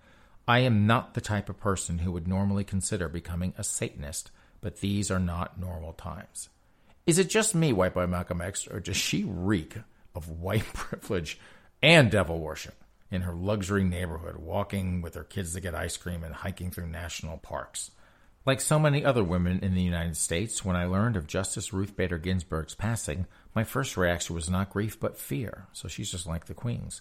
[0.47, 4.31] I am not the type of person who would normally consider becoming a Satanist,
[4.67, 6.49] but these are not normal times.
[7.07, 9.77] Is it just me, White Boy Malcolm X, or does she reek
[10.13, 11.39] of white privilege
[11.81, 12.75] and devil worship?
[13.09, 16.89] in her luxury neighborhood, walking with her kids to get ice cream and hiking through
[16.89, 17.93] national parks.
[18.45, 21.95] Like so many other women in the United States, when I learned of Justice Ruth
[21.95, 25.69] Bader Ginsburg's passing, my first reaction was not grief but fear.
[25.73, 27.01] So she's just like the queens.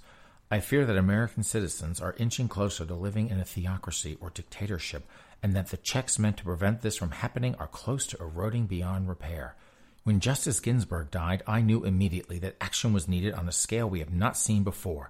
[0.51, 5.09] I fear that American citizens are inching closer to living in a theocracy or dictatorship,
[5.43, 9.07] and that the checks meant to prevent this from happening are close to eroding beyond
[9.07, 9.55] repair.
[10.03, 13.99] When Justice Ginsburg died, I knew immediately that action was needed on a scale we
[13.99, 15.09] have not seen before.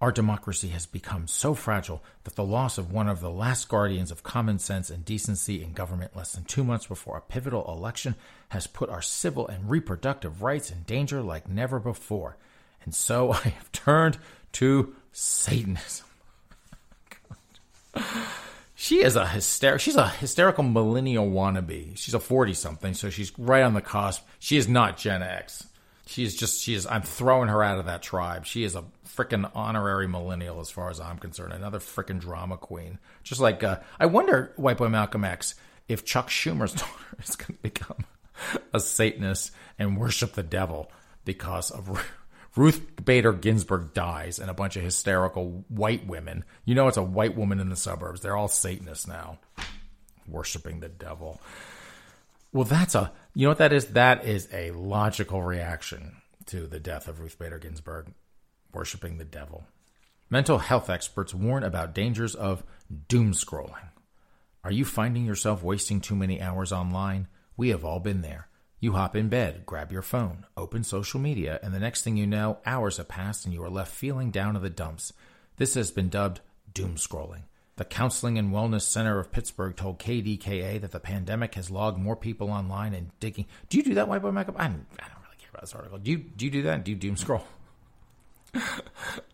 [0.00, 4.10] Our democracy has become so fragile that the loss of one of the last guardians
[4.10, 8.14] of common sense and decency in government less than two months before a pivotal election
[8.50, 12.36] has put our civil and reproductive rights in danger like never before.
[12.84, 14.18] And so I have turned
[14.52, 16.06] to Satanism.
[18.84, 21.96] she is a hyster- she's a hysterical millennial wannabe.
[21.96, 24.22] She's a 40 something, so she's right on the cusp.
[24.40, 25.66] She is not Gen X.
[26.04, 26.86] She's just she is.
[26.86, 28.44] I'm throwing her out of that tribe.
[28.44, 31.54] She is a freaking honorary millennial, as far as I'm concerned.
[31.54, 32.98] Another freaking drama queen.
[33.22, 35.54] Just like uh, I wonder, White Boy Malcolm X,
[35.88, 38.04] if Chuck Schumer's daughter is going to become
[38.74, 40.92] a Satanist and worship the devil
[41.24, 41.88] because of
[42.56, 46.44] Ruth Bader Ginsburg dies and a bunch of hysterical white women.
[46.64, 48.20] You know, it's a white woman in the suburbs.
[48.20, 49.38] They're all Satanists now,
[50.28, 51.40] worshiping the devil.
[52.52, 53.86] Well, that's a you know what that is?
[53.86, 58.12] That is a logical reaction to the death of Ruth Bader Ginsburg,
[58.72, 59.64] worshiping the devil.
[60.30, 62.62] Mental health experts warn about dangers of
[63.08, 63.88] doom scrolling.
[64.62, 67.26] Are you finding yourself wasting too many hours online?
[67.56, 68.48] We have all been there.
[68.80, 72.26] You hop in bed, grab your phone, open social media, and the next thing you
[72.26, 75.12] know, hours have passed and you are left feeling down in the dumps.
[75.56, 76.40] This has been dubbed
[76.72, 77.42] doom scrolling.
[77.76, 82.14] The Counseling and Wellness Center of Pittsburgh told KDKA that the pandemic has logged more
[82.14, 83.46] people online and digging.
[83.68, 84.54] Do you do that, White Boy Makeup?
[84.58, 85.98] I don't, I don't really care about this article.
[85.98, 86.84] Do you do you do that?
[86.84, 87.44] Do you doom scroll?
[88.54, 88.70] I,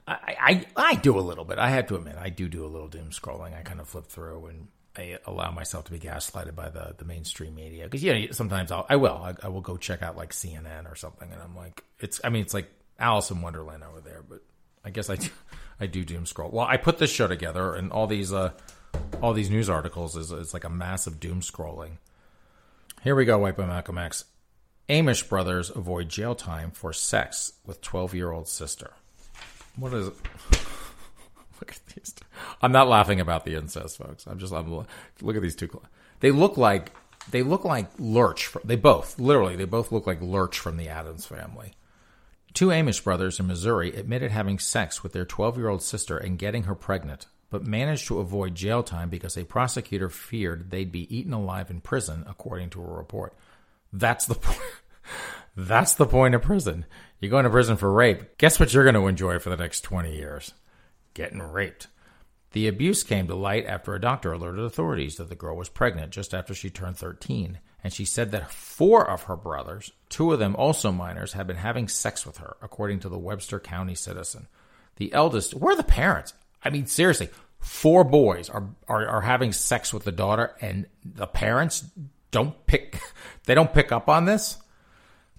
[0.07, 1.59] I I do a little bit.
[1.59, 3.59] I have to admit, I do do a little doom scrolling.
[3.59, 4.68] I kind of flip through and
[5.01, 7.85] I allow myself to be gaslighted by the, the mainstream media.
[7.85, 10.91] Because you know sometimes I'll, I will I, I, will go check out like CNN
[10.91, 14.23] or something and I'm like it's I mean it's like Alice in Wonderland over there
[14.29, 14.43] but
[14.85, 15.29] I guess I do,
[15.81, 16.51] I do doom scroll.
[16.51, 18.53] Well I put this show together and all these uh
[19.23, 21.99] all these news articles is it's like a massive doom scrolling.
[23.03, 24.25] Here we go White Boy Malcolm X.
[24.89, 28.93] Amish brothers avoid jail time for sex with 12 year old sister.
[29.77, 30.15] What is it?
[31.61, 32.13] look at these.
[32.13, 32.25] Two.
[32.63, 34.27] I'm not laughing about the incest, folks.
[34.27, 34.71] I'm just I'm,
[35.21, 35.69] look at these two.
[36.21, 36.93] They look like
[37.31, 38.51] they look like Lurch.
[38.65, 41.73] They both literally they both look like Lurch from the Addams family.
[42.53, 46.39] Two Amish brothers in Missouri admitted having sex with their 12 year old sister and
[46.39, 51.15] getting her pregnant, but managed to avoid jail time because a prosecutor feared they'd be
[51.17, 53.35] eaten alive in prison, according to a report.
[53.93, 54.59] That's the point.
[55.57, 56.87] That's the point of prison.
[57.21, 58.39] You're going to prison for rape.
[58.39, 60.55] Guess what you're going to enjoy for the next 20 years?
[61.15, 61.89] Getting raped.
[62.53, 66.11] The abuse came to light after a doctor alerted authorities that the girl was pregnant
[66.11, 70.41] just after she turned 13, and she said that four of her brothers, two of
[70.41, 74.49] them also minors, had been having sex with her, according to the Webster County Citizen.
[74.97, 76.35] The eldest, where are the parents?
[76.65, 77.31] I mean, seriously,
[77.61, 81.85] four boys are, are, are having sex with the daughter, and the parents
[82.33, 83.01] don't pick,
[83.45, 84.59] they don't pick up on this?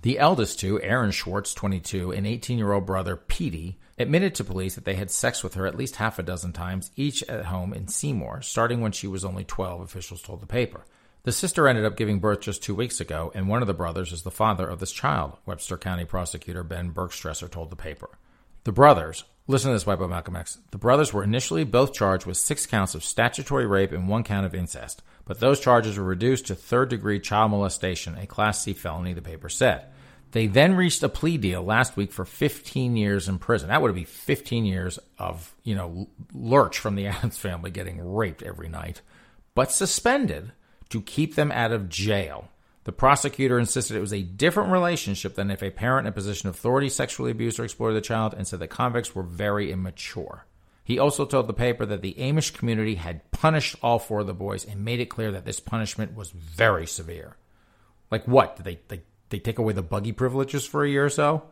[0.01, 4.75] The eldest two, Aaron Schwartz, 22, and 18 year old brother, Petey, admitted to police
[4.75, 7.73] that they had sex with her at least half a dozen times, each at home
[7.73, 10.85] in Seymour, starting when she was only 12, officials told the paper.
[11.23, 14.11] The sister ended up giving birth just two weeks ago, and one of the brothers
[14.11, 18.09] is the father of this child, Webster County prosecutor Ben Berkstresser told the paper.
[18.63, 20.57] The brothers, listen to this, Boy Malcolm X.
[20.71, 24.47] The brothers were initially both charged with six counts of statutory rape and one count
[24.47, 28.73] of incest, but those charges were reduced to third degree child molestation, a Class C
[28.73, 29.85] felony, the paper said.
[30.32, 33.69] They then reached a plea deal last week for 15 years in prison.
[33.69, 38.41] That would be 15 years of, you know, lurch from the Addams family getting raped
[38.41, 39.01] every night,
[39.55, 40.53] but suspended
[40.89, 42.49] to keep them out of jail.
[42.84, 46.49] The prosecutor insisted it was a different relationship than if a parent in a position
[46.49, 50.45] of authority sexually abused or exploited the child and said the convicts were very immature.
[50.84, 54.34] He also told the paper that the Amish community had punished all four of the
[54.34, 57.38] boys and made it clear that this punishment was very severe.
[58.09, 58.55] Like what?
[58.55, 59.01] Did they, they
[59.32, 61.43] they take away the buggy privileges for a year or so.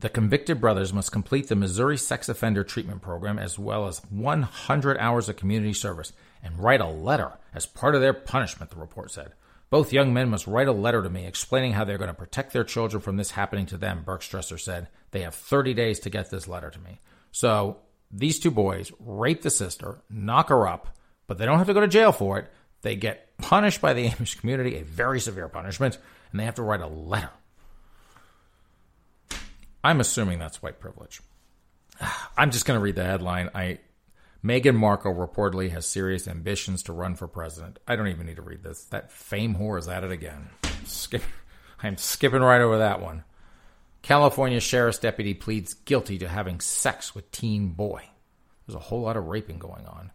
[0.00, 4.98] The convicted brothers must complete the Missouri Sex Offender Treatment Program as well as 100
[4.98, 6.12] hours of community service
[6.42, 9.32] and write a letter as part of their punishment, the report said.
[9.70, 12.52] Both young men must write a letter to me explaining how they're going to protect
[12.52, 14.88] their children from this happening to them, Berkstresser said.
[15.10, 17.00] They have 30 days to get this letter to me.
[17.32, 17.78] So
[18.10, 21.80] these two boys rape the sister, knock her up, but they don't have to go
[21.80, 22.50] to jail for it.
[22.82, 25.98] They get punished by the Amish community, a very severe punishment,
[26.30, 27.30] and they have to write a letter.
[29.82, 31.20] I'm assuming that's white privilege.
[32.36, 33.50] I'm just going to read the headline.
[33.54, 33.78] I
[34.44, 37.78] Meghan Markle reportedly has serious ambitions to run for president.
[37.88, 38.84] I don't even need to read this.
[38.84, 40.50] That fame whore is at it again.
[40.84, 41.22] Skip,
[41.82, 43.24] I'm skipping right over that one.
[44.02, 48.04] California sheriff's deputy pleads guilty to having sex with teen boy.
[48.66, 50.12] There's a whole lot of raping going on.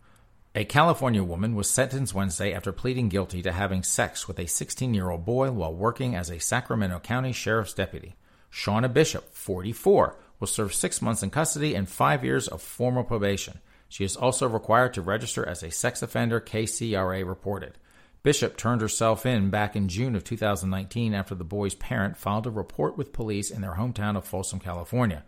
[0.56, 4.94] A California woman was sentenced Wednesday after pleading guilty to having sex with a 16
[4.94, 8.14] year old boy while working as a Sacramento County Sheriff's deputy.
[8.52, 13.62] Shauna Bishop, 44, will serve six months in custody and five years of formal probation.
[13.90, 17.80] She is also required to register as a sex offender, KCRA reported.
[18.22, 22.52] Bishop turned herself in back in June of 2019 after the boy's parent filed a
[22.52, 25.24] report with police in their hometown of Folsom, California.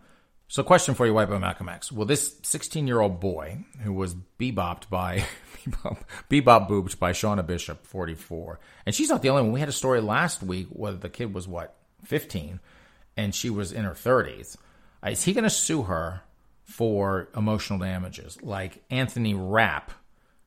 [0.48, 1.90] So, question for you, Boy Malcolm X.
[1.90, 5.24] Will this 16 year old boy who was bebopped by,
[5.64, 5.98] bebop,
[6.30, 9.52] bebop boobed by Shauna Bishop, 44, and she's not the only one.
[9.52, 11.74] We had a story last week where the kid was, what,
[12.04, 12.60] 15,
[13.16, 14.56] and she was in her 30s.
[15.04, 16.22] Uh, is he going to sue her
[16.62, 18.40] for emotional damages?
[18.40, 19.90] Like Anthony Rapp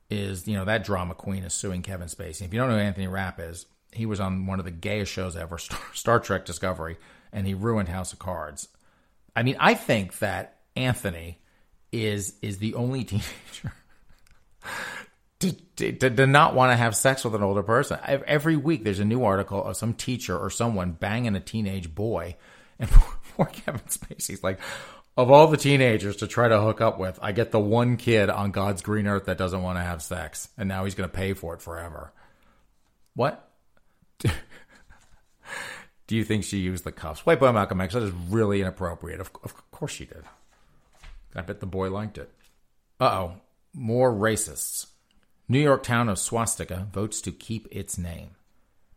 [0.09, 2.43] is, you know, that drama queen is suing Kevin Spacey.
[2.43, 5.11] If you don't know who Anthony Rapp is, he was on one of the gayest
[5.11, 5.57] shows ever,
[5.93, 6.95] Star Trek Discovery,
[7.33, 8.69] and he ruined House of Cards
[9.39, 11.39] I mean, I think that Anthony
[11.93, 13.73] is is the only teenager
[15.39, 17.99] to, to, to not want to have sex with an older person.
[18.03, 22.35] Every week, there's a new article of some teacher or someone banging a teenage boy,
[22.79, 24.59] and poor Kevin Spacey's like,
[25.15, 28.29] of all the teenagers to try to hook up with, I get the one kid
[28.29, 31.15] on God's green earth that doesn't want to have sex, and now he's going to
[31.15, 32.11] pay for it forever.
[33.15, 33.49] What?
[36.09, 37.23] Do you think she used the cuffs?
[37.23, 39.19] White boy Malcolm X, that is really inappropriate.
[39.19, 40.23] Of, of course she did.
[41.35, 42.31] I bet the boy liked it.
[42.99, 43.33] Uh oh,
[43.75, 44.87] more racists.
[45.47, 48.31] New York town of Swastika votes to keep its name.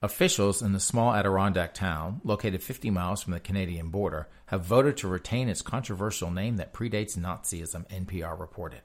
[0.00, 4.96] Officials in the small Adirondack town, located 50 miles from the Canadian border, have voted
[4.96, 8.80] to retain its controversial name that predates Nazism, NPR reported.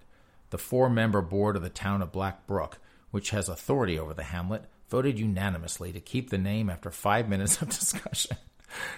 [0.49, 4.23] The four member board of the town of Black Brook, which has authority over the
[4.23, 8.37] hamlet, voted unanimously to keep the name after five minutes of discussion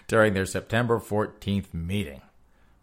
[0.07, 2.21] during their September 14th meeting.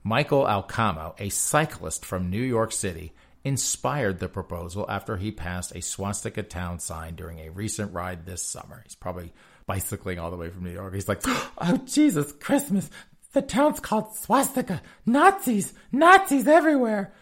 [0.03, 5.83] Michael Alcamo, a cyclist from New York City, inspired the proposal after he passed a
[5.83, 8.83] swastika town sign during a recent ride this summer.
[8.85, 9.33] He's probably
[9.67, 10.95] bicycling all the way from New York.
[10.95, 12.91] He's like, oh, Jesus, Christmas.
[13.33, 14.81] The town's called swastika.
[15.05, 17.13] Nazis, Nazis everywhere.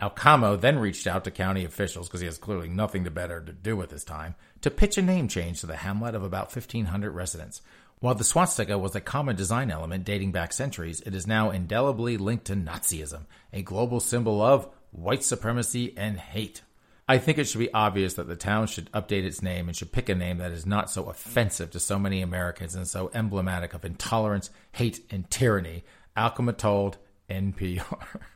[0.00, 3.76] Alcamo then reached out to county officials, because he has clearly nothing better to do
[3.76, 7.62] with his time, to pitch a name change to the hamlet of about 1,500 residents.
[8.00, 12.16] While the swastika was a common design element dating back centuries, it is now indelibly
[12.16, 13.22] linked to Nazism,
[13.52, 16.62] a global symbol of white supremacy, and hate.
[17.08, 19.92] I think it should be obvious that the town should update its name and should
[19.92, 23.74] pick a name that is not so offensive to so many Americans and so emblematic
[23.74, 25.84] of intolerance, hate, and tyranny.
[26.16, 26.96] Alcamo told
[27.28, 28.20] NPR.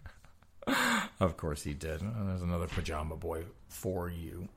[1.21, 2.01] of course he did.
[2.01, 4.49] There's another pajama boy for you.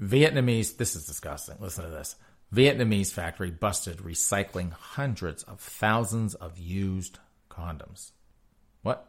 [0.00, 1.56] Vietnamese, this is disgusting.
[1.60, 2.16] Listen to this.
[2.54, 7.18] Vietnamese factory busted recycling hundreds of thousands of used
[7.50, 8.12] condoms.
[8.82, 9.06] What?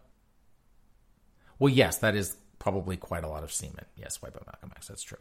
[1.58, 3.86] Well, yes, that is probably quite a lot of semen.
[3.95, 4.88] Yes, wipe out Malcolm X.
[4.88, 5.20] That's true.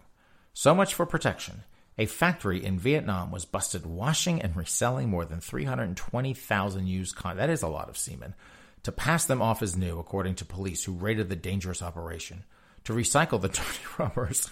[0.53, 1.63] So much for protection.
[1.99, 7.37] A factory in Vietnam was busted washing and reselling more than 320,000 used condoms.
[7.37, 8.35] That is a lot of semen.
[8.89, 12.45] To pass them off as new, according to police who raided the dangerous operation.
[12.85, 14.49] To recycle the dirty rubbers.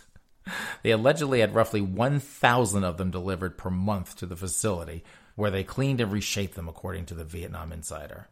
[0.83, 5.05] They allegedly had roughly 1,000 of them delivered per month to the facility,
[5.37, 8.29] where they cleaned and reshaped them, according to the Vietnam Insider.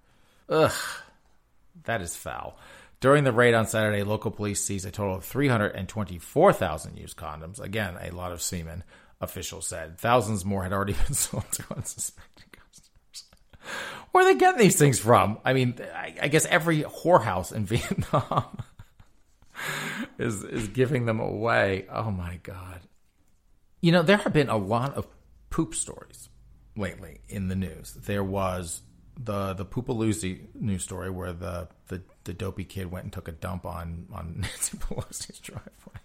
[0.50, 0.74] Ugh,
[1.84, 2.58] that is foul.
[3.00, 7.58] During the raid on Saturday, local police seized a total of 324,000 used condoms.
[7.60, 8.84] Again, a lot of semen,
[9.22, 9.96] officials said.
[9.96, 13.24] Thousands more had already been sold to unsuspecting customers.
[14.14, 15.38] Where they getting these things from?
[15.44, 18.58] I mean, I, I guess every whorehouse in Vietnam
[20.20, 21.86] is is giving them away.
[21.90, 22.82] Oh my god!
[23.80, 25.08] You know, there have been a lot of
[25.50, 26.28] poop stories
[26.76, 27.94] lately in the news.
[27.94, 28.82] There was
[29.18, 33.32] the the Poopaloozie news story where the, the the dopey kid went and took a
[33.32, 36.00] dump on on Nancy Pelosi's driveway,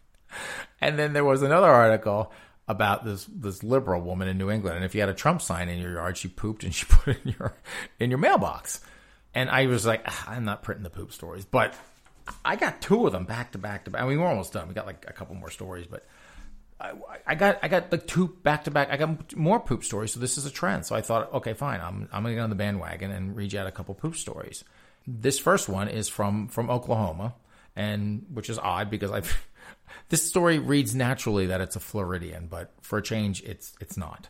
[0.82, 2.34] and then there was another article
[2.70, 5.68] about this this liberal woman in New England, and if you had a Trump sign
[5.68, 7.54] in your yard, she pooped and she put it in your
[8.00, 8.80] in your mailbox,
[9.34, 11.74] and I was like, ah, I'm not printing the poop stories, but
[12.46, 14.02] I got two of them back to back to back.
[14.02, 14.68] I mean, we're almost done.
[14.68, 16.06] We got like a couple more stories, but
[16.80, 16.94] I,
[17.26, 18.90] I got I got like two back to back.
[18.92, 20.86] I got more poop stories, so this is a trend.
[20.86, 23.60] So I thought, okay, fine, I'm I'm gonna get on the bandwagon and read you
[23.60, 24.64] out a couple poop stories.
[25.08, 27.34] This first one is from from Oklahoma,
[27.76, 29.22] and which is odd because I
[30.08, 34.30] this story reads naturally that it's a Floridian, but for a change, it's it's not.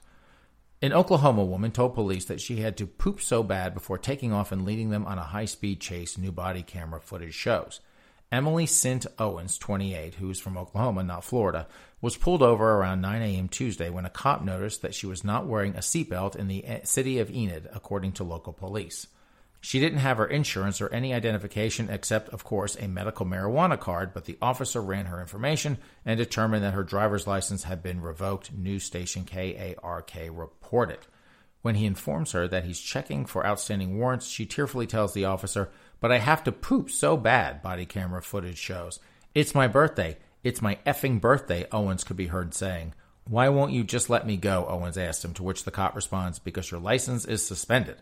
[0.81, 4.51] An Oklahoma woman told police that she had to poop so bad before taking off
[4.51, 7.81] and leading them on a high speed chase new body camera footage shows.
[8.31, 11.67] Emily Sint Owens, 28, who is from Oklahoma, not Florida,
[11.99, 13.49] was pulled over around 9 a.m.
[13.49, 16.79] Tuesday when a cop noticed that she was not wearing a seatbelt in the eh,
[16.83, 19.07] city of Enid, according to local police.
[19.61, 24.13] She didn't have her insurance or any identification except, of course, a medical marijuana card,
[24.13, 28.53] but the officer ran her information and determined that her driver's license had been revoked,
[28.53, 30.99] news station KARK reported.
[31.61, 35.69] When he informs her that he's checking for outstanding warrants, she tearfully tells the officer,
[35.99, 38.99] but I have to poop so bad, body camera footage shows.
[39.35, 40.17] It's my birthday.
[40.41, 42.93] It's my effing birthday, Owens could be heard saying.
[43.25, 44.65] Why won't you just let me go?
[44.69, 47.97] Owens asked him, to which the cop responds, Because your license is suspended.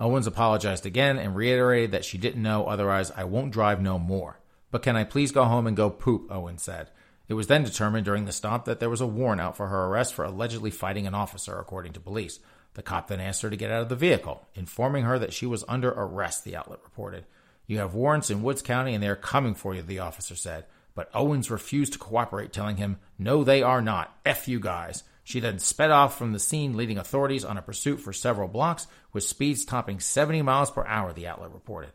[0.00, 4.40] Owens apologized again and reiterated that she didn't know, otherwise, I won't drive no more.
[4.70, 6.32] But can I please go home and go poop?
[6.32, 6.90] Owens said.
[7.28, 9.84] It was then determined during the stop that there was a warrant out for her
[9.84, 12.40] arrest for allegedly fighting an officer, according to police.
[12.74, 15.44] The cop then asked her to get out of the vehicle, informing her that she
[15.44, 17.26] was under arrest, the outlet reported.
[17.66, 20.64] You have warrants in Woods County and they are coming for you, the officer said.
[20.94, 24.16] But Owens refused to cooperate, telling him, No, they are not.
[24.24, 25.04] F you guys.
[25.30, 28.88] She then sped off from the scene, leading authorities on a pursuit for several blocks,
[29.12, 31.92] with speeds topping 70 miles per hour, the outlet reported.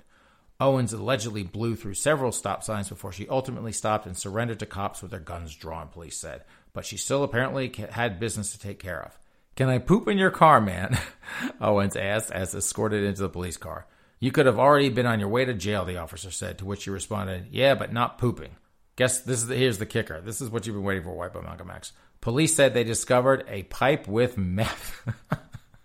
[0.58, 5.02] Owens allegedly blew through several stop signs before she ultimately stopped and surrendered to cops
[5.02, 6.46] with their guns drawn, police said.
[6.72, 9.20] But she still apparently had business to take care of.
[9.58, 10.98] Can I poop in your car, man?
[11.60, 13.86] Owens asked as escorted into the police car.
[14.22, 16.84] You could have already been on your way to jail, the officer said, to which
[16.84, 18.56] she responded, Yeah, but not pooping.
[18.96, 20.22] Guess this is the, here's the kicker.
[20.22, 21.92] This is what you've been waiting for, White Boy Malcolm X.
[22.26, 25.08] Police said they discovered a pipe with meth.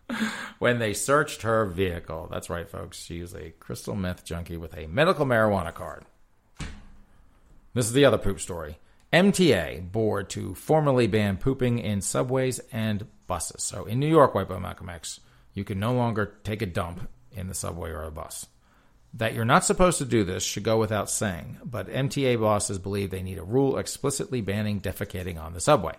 [0.59, 2.29] when they searched her vehicle.
[2.31, 2.99] That's right, folks.
[2.99, 6.07] She is a crystal meth junkie with a medical marijuana card.
[7.75, 8.79] This is the other poop story.
[9.13, 13.63] MTA board to formally ban pooping in subways and buses.
[13.63, 15.21] So in New York, White Boy Malcolm X,
[15.53, 18.47] you can no longer take a dump in the subway or a bus.
[19.13, 23.11] That you're not supposed to do this should go without saying, but MTA bosses believe
[23.11, 25.97] they need a rule explicitly banning defecating on the subway.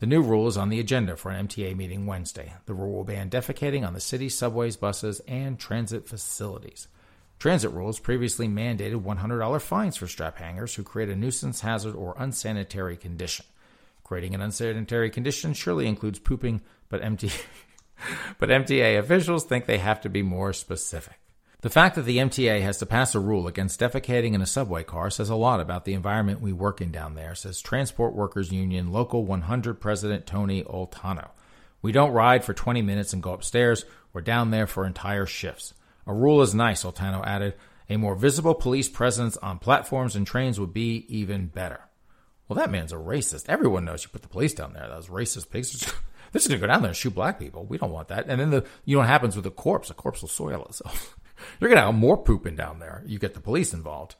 [0.00, 2.54] The new rule is on the agenda for an MTA meeting Wednesday.
[2.66, 6.88] The rule will ban defecating on the city's subways, buses, and transit facilities.
[7.38, 12.14] Transit rules previously mandated $100 fines for strap hangers who create a nuisance hazard or
[12.18, 13.46] unsanitary condition.
[14.02, 17.40] Creating an unsanitary condition surely includes pooping, but MTA,
[18.38, 21.18] but MTA officials think they have to be more specific.
[21.64, 24.82] The fact that the MTA has to pass a rule against defecating in a subway
[24.84, 28.52] car says a lot about the environment we work in down there, says Transport Workers
[28.52, 31.30] Union Local 100 President Tony Utano.
[31.80, 33.86] We don't ride for 20 minutes and go upstairs.
[34.12, 35.72] We're down there for entire shifts.
[36.06, 37.54] A rule is nice, Utano added.
[37.88, 41.80] A more visible police presence on platforms and trains would be even better.
[42.46, 43.48] Well, that man's a racist.
[43.48, 44.86] Everyone knows you put the police down there.
[44.86, 45.72] Those racist pigs.
[46.32, 47.64] They're just going to go down there and shoot black people.
[47.64, 48.26] We don't want that.
[48.28, 49.88] And then the you know what happens with a corpse?
[49.88, 51.16] A corpse will soil itself.
[51.60, 53.02] You're going to have more pooping down there.
[53.06, 54.16] You get the police involved.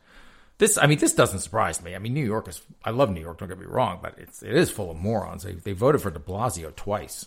[0.58, 1.94] This, I mean, this doesn't surprise me.
[1.94, 4.42] I mean, New York is, I love New York, don't get me wrong, but it's,
[4.42, 5.42] it is full of morons.
[5.42, 7.26] They, they voted for de Blasio twice.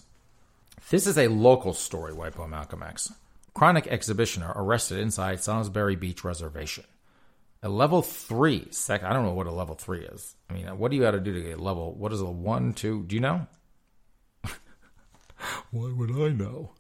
[0.90, 3.12] This is a local story, Boy Malcolm X.
[3.54, 6.86] Chronic exhibitioner arrested inside Salisbury Beach Reservation.
[7.64, 9.04] A level three sec.
[9.04, 10.36] I don't know what a level three is.
[10.50, 11.94] I mean, what do you got to do to get a level?
[11.96, 13.04] What is a one, two?
[13.04, 13.48] Do you know?
[15.72, 16.74] Why would I know?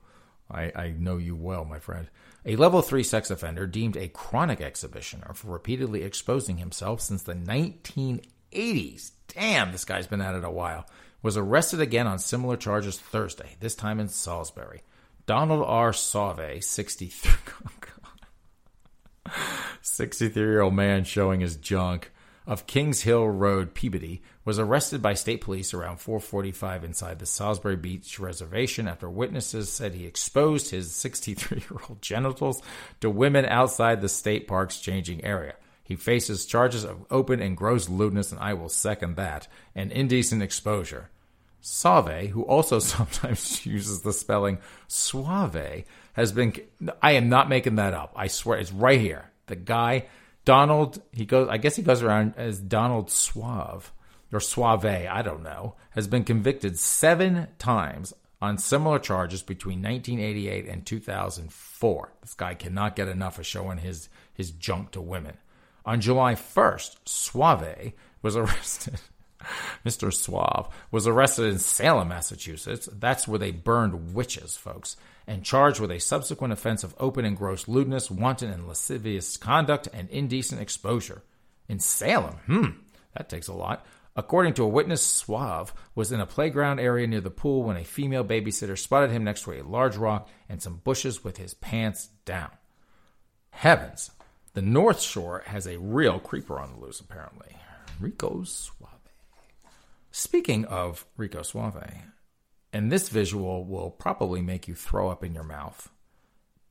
[0.49, 2.07] I, I know you well, my friend.
[2.49, 7.33] A level 3 sex offender deemed a chronic exhibitioner for repeatedly exposing himself since the
[7.33, 9.11] 1980s.
[9.27, 10.85] Damn, this guy's been at it a while.
[11.21, 14.83] Was arrested again on similar charges Thursday, this time in Salisbury.
[15.25, 15.91] Donald R.
[15.91, 17.33] Sauve, 63.
[19.81, 22.11] 63 year old man showing his junk
[22.47, 27.75] of Kings Hill Road, Peabody, was arrested by state police around 4:45 inside the Salisbury
[27.75, 32.61] Beach reservation after witnesses said he exposed his 63-year-old genitals
[33.01, 35.55] to women outside the state park's changing area.
[35.83, 40.41] He faces charges of open and gross lewdness, and I will second that, and indecent
[40.41, 41.09] exposure.
[41.59, 45.83] Sauve, who also sometimes uses the spelling suave,
[46.13, 46.53] has been.
[47.01, 48.13] I am not making that up.
[48.15, 49.31] I swear, it's right here.
[49.47, 50.05] The guy
[50.47, 53.91] Donald, he goes, I guess he goes around as Donald Suave
[54.31, 60.65] or Suave, I don't know, has been convicted seven times on similar charges between 1988
[60.69, 62.13] and 2004.
[62.21, 65.35] This guy cannot get enough of showing his, his junk to women.
[65.85, 67.91] On July 1st, Suave
[68.21, 69.01] was arrested.
[69.85, 70.13] Mr.
[70.13, 72.87] Suave was arrested in Salem, Massachusetts.
[72.93, 74.95] That's where they burned witches, folks
[75.27, 79.87] and charged with a subsequent offense of open and gross lewdness, wanton and lascivious conduct,
[79.93, 81.21] and indecent exposure.
[81.67, 82.67] In Salem, hmm,
[83.15, 83.85] that takes a lot.
[84.15, 87.83] According to a witness, Suave was in a playground area near the pool when a
[87.83, 92.09] female babysitter spotted him next to a large rock and some bushes with his pants
[92.25, 92.49] down.
[93.51, 94.11] Heavens,
[94.53, 97.57] the North Shore has a real creeper on the loose, apparently.
[97.99, 98.89] Rico Suave.
[100.11, 101.83] Speaking of Rico Suave,
[102.77, 105.89] and this visual will probably make you throw up in your mouth.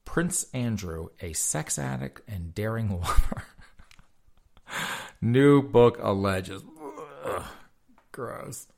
[0.04, 3.42] Prince Andrew, a sex addict and daring lover.
[5.20, 6.62] New book alleges.
[7.24, 7.42] Ugh,
[8.12, 8.68] gross.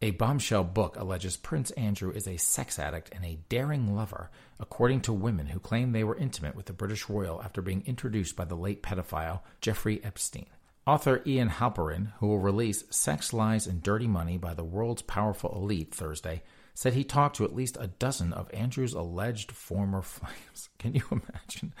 [0.00, 5.02] A bombshell book alleges Prince Andrew is a sex addict and a daring lover, according
[5.02, 8.46] to women who claim they were intimate with the British royal after being introduced by
[8.46, 10.46] the late pedophile Jeffrey Epstein.
[10.86, 15.54] Author Ian Halperin, who will release Sex, Lies, and Dirty Money by the World's Powerful
[15.54, 16.42] Elite Thursday,
[16.74, 20.68] said he talked to at least a dozen of Andrew's alleged former flames.
[20.78, 21.72] Can you imagine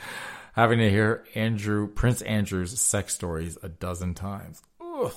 [0.54, 4.62] having to hear Andrew Prince Andrew's sex stories a dozen times?
[4.80, 5.12] Ugh.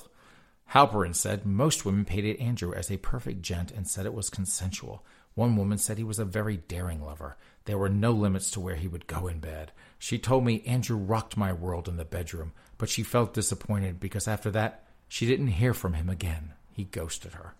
[0.72, 5.04] Halperin said most women painted Andrew as a perfect gent and said it was consensual.
[5.34, 7.36] One woman said he was a very daring lover.
[7.64, 9.72] There were no limits to where he would go in bed.
[9.98, 14.26] She told me Andrew rocked my world in the bedroom, but she felt disappointed because
[14.26, 16.54] after that, she didn't hear from him again.
[16.72, 17.54] He ghosted her.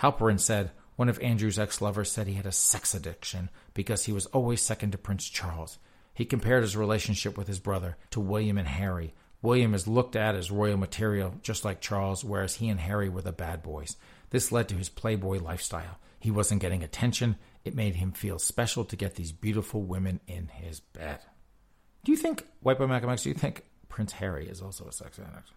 [0.00, 4.12] Halperin said one of Andrew's ex lovers said he had a sex addiction because he
[4.12, 5.78] was always second to Prince Charles.
[6.12, 9.14] He compared his relationship with his brother to William and Harry.
[9.42, 13.22] William is looked at as royal material, just like Charles, whereas he and Harry were
[13.22, 13.96] the bad boys.
[14.30, 15.98] This led to his playboy lifestyle.
[16.18, 17.36] He wasn't getting attention.
[17.64, 21.18] It made him feel special to get these beautiful women in his bed.
[22.04, 24.92] Do you think, White Boy Malcolm X, do you think Prince Harry is also a
[24.92, 25.50] sex addict?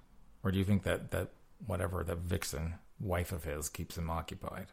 [0.43, 1.29] Or do you think that, that
[1.65, 4.67] whatever, the vixen wife of his keeps him occupied?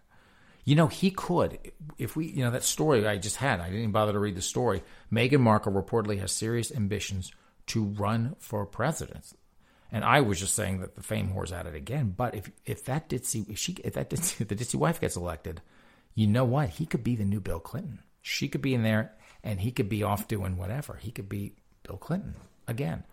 [0.64, 1.58] You know, he could.
[1.98, 4.36] If we, you know, that story I just had, I didn't even bother to read
[4.36, 4.82] the story.
[5.12, 7.32] Meghan Markle reportedly has serious ambitions
[7.66, 9.32] to run for president.
[9.92, 12.14] And I was just saying that the fame whore's at it again.
[12.16, 15.16] But if if that ditzy if she if that ditzy, if the ditzy wife gets
[15.16, 15.60] elected,
[16.14, 16.70] you know what?
[16.70, 18.00] He could be the new Bill Clinton.
[18.20, 19.12] She could be in there,
[19.42, 20.98] and he could be off doing whatever.
[21.00, 22.34] He could be Bill Clinton
[22.66, 23.04] again.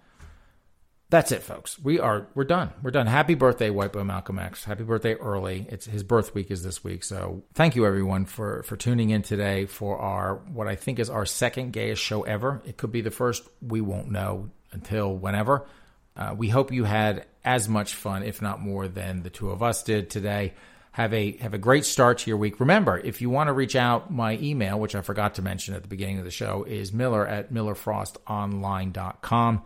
[1.11, 1.77] That's it, folks.
[1.77, 2.71] We are we're done.
[2.81, 3.05] We're done.
[3.05, 4.63] Happy birthday, White Boy Malcolm X.
[4.63, 5.67] Happy birthday early.
[5.69, 7.03] It's his birth week is this week.
[7.03, 11.09] So thank you everyone for for tuning in today for our what I think is
[11.09, 12.61] our second gayest show ever.
[12.65, 13.43] It could be the first.
[13.61, 15.67] We won't know until whenever.
[16.15, 19.61] Uh, we hope you had as much fun, if not more, than the two of
[19.61, 20.53] us did today.
[20.93, 22.61] Have a have a great start to your week.
[22.61, 25.81] Remember, if you want to reach out, my email, which I forgot to mention at
[25.81, 29.63] the beginning of the show, is miller at millerfrostonline.com.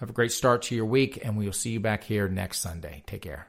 [0.00, 2.60] Have a great start to your week, and we will see you back here next
[2.60, 3.02] Sunday.
[3.06, 3.48] Take care.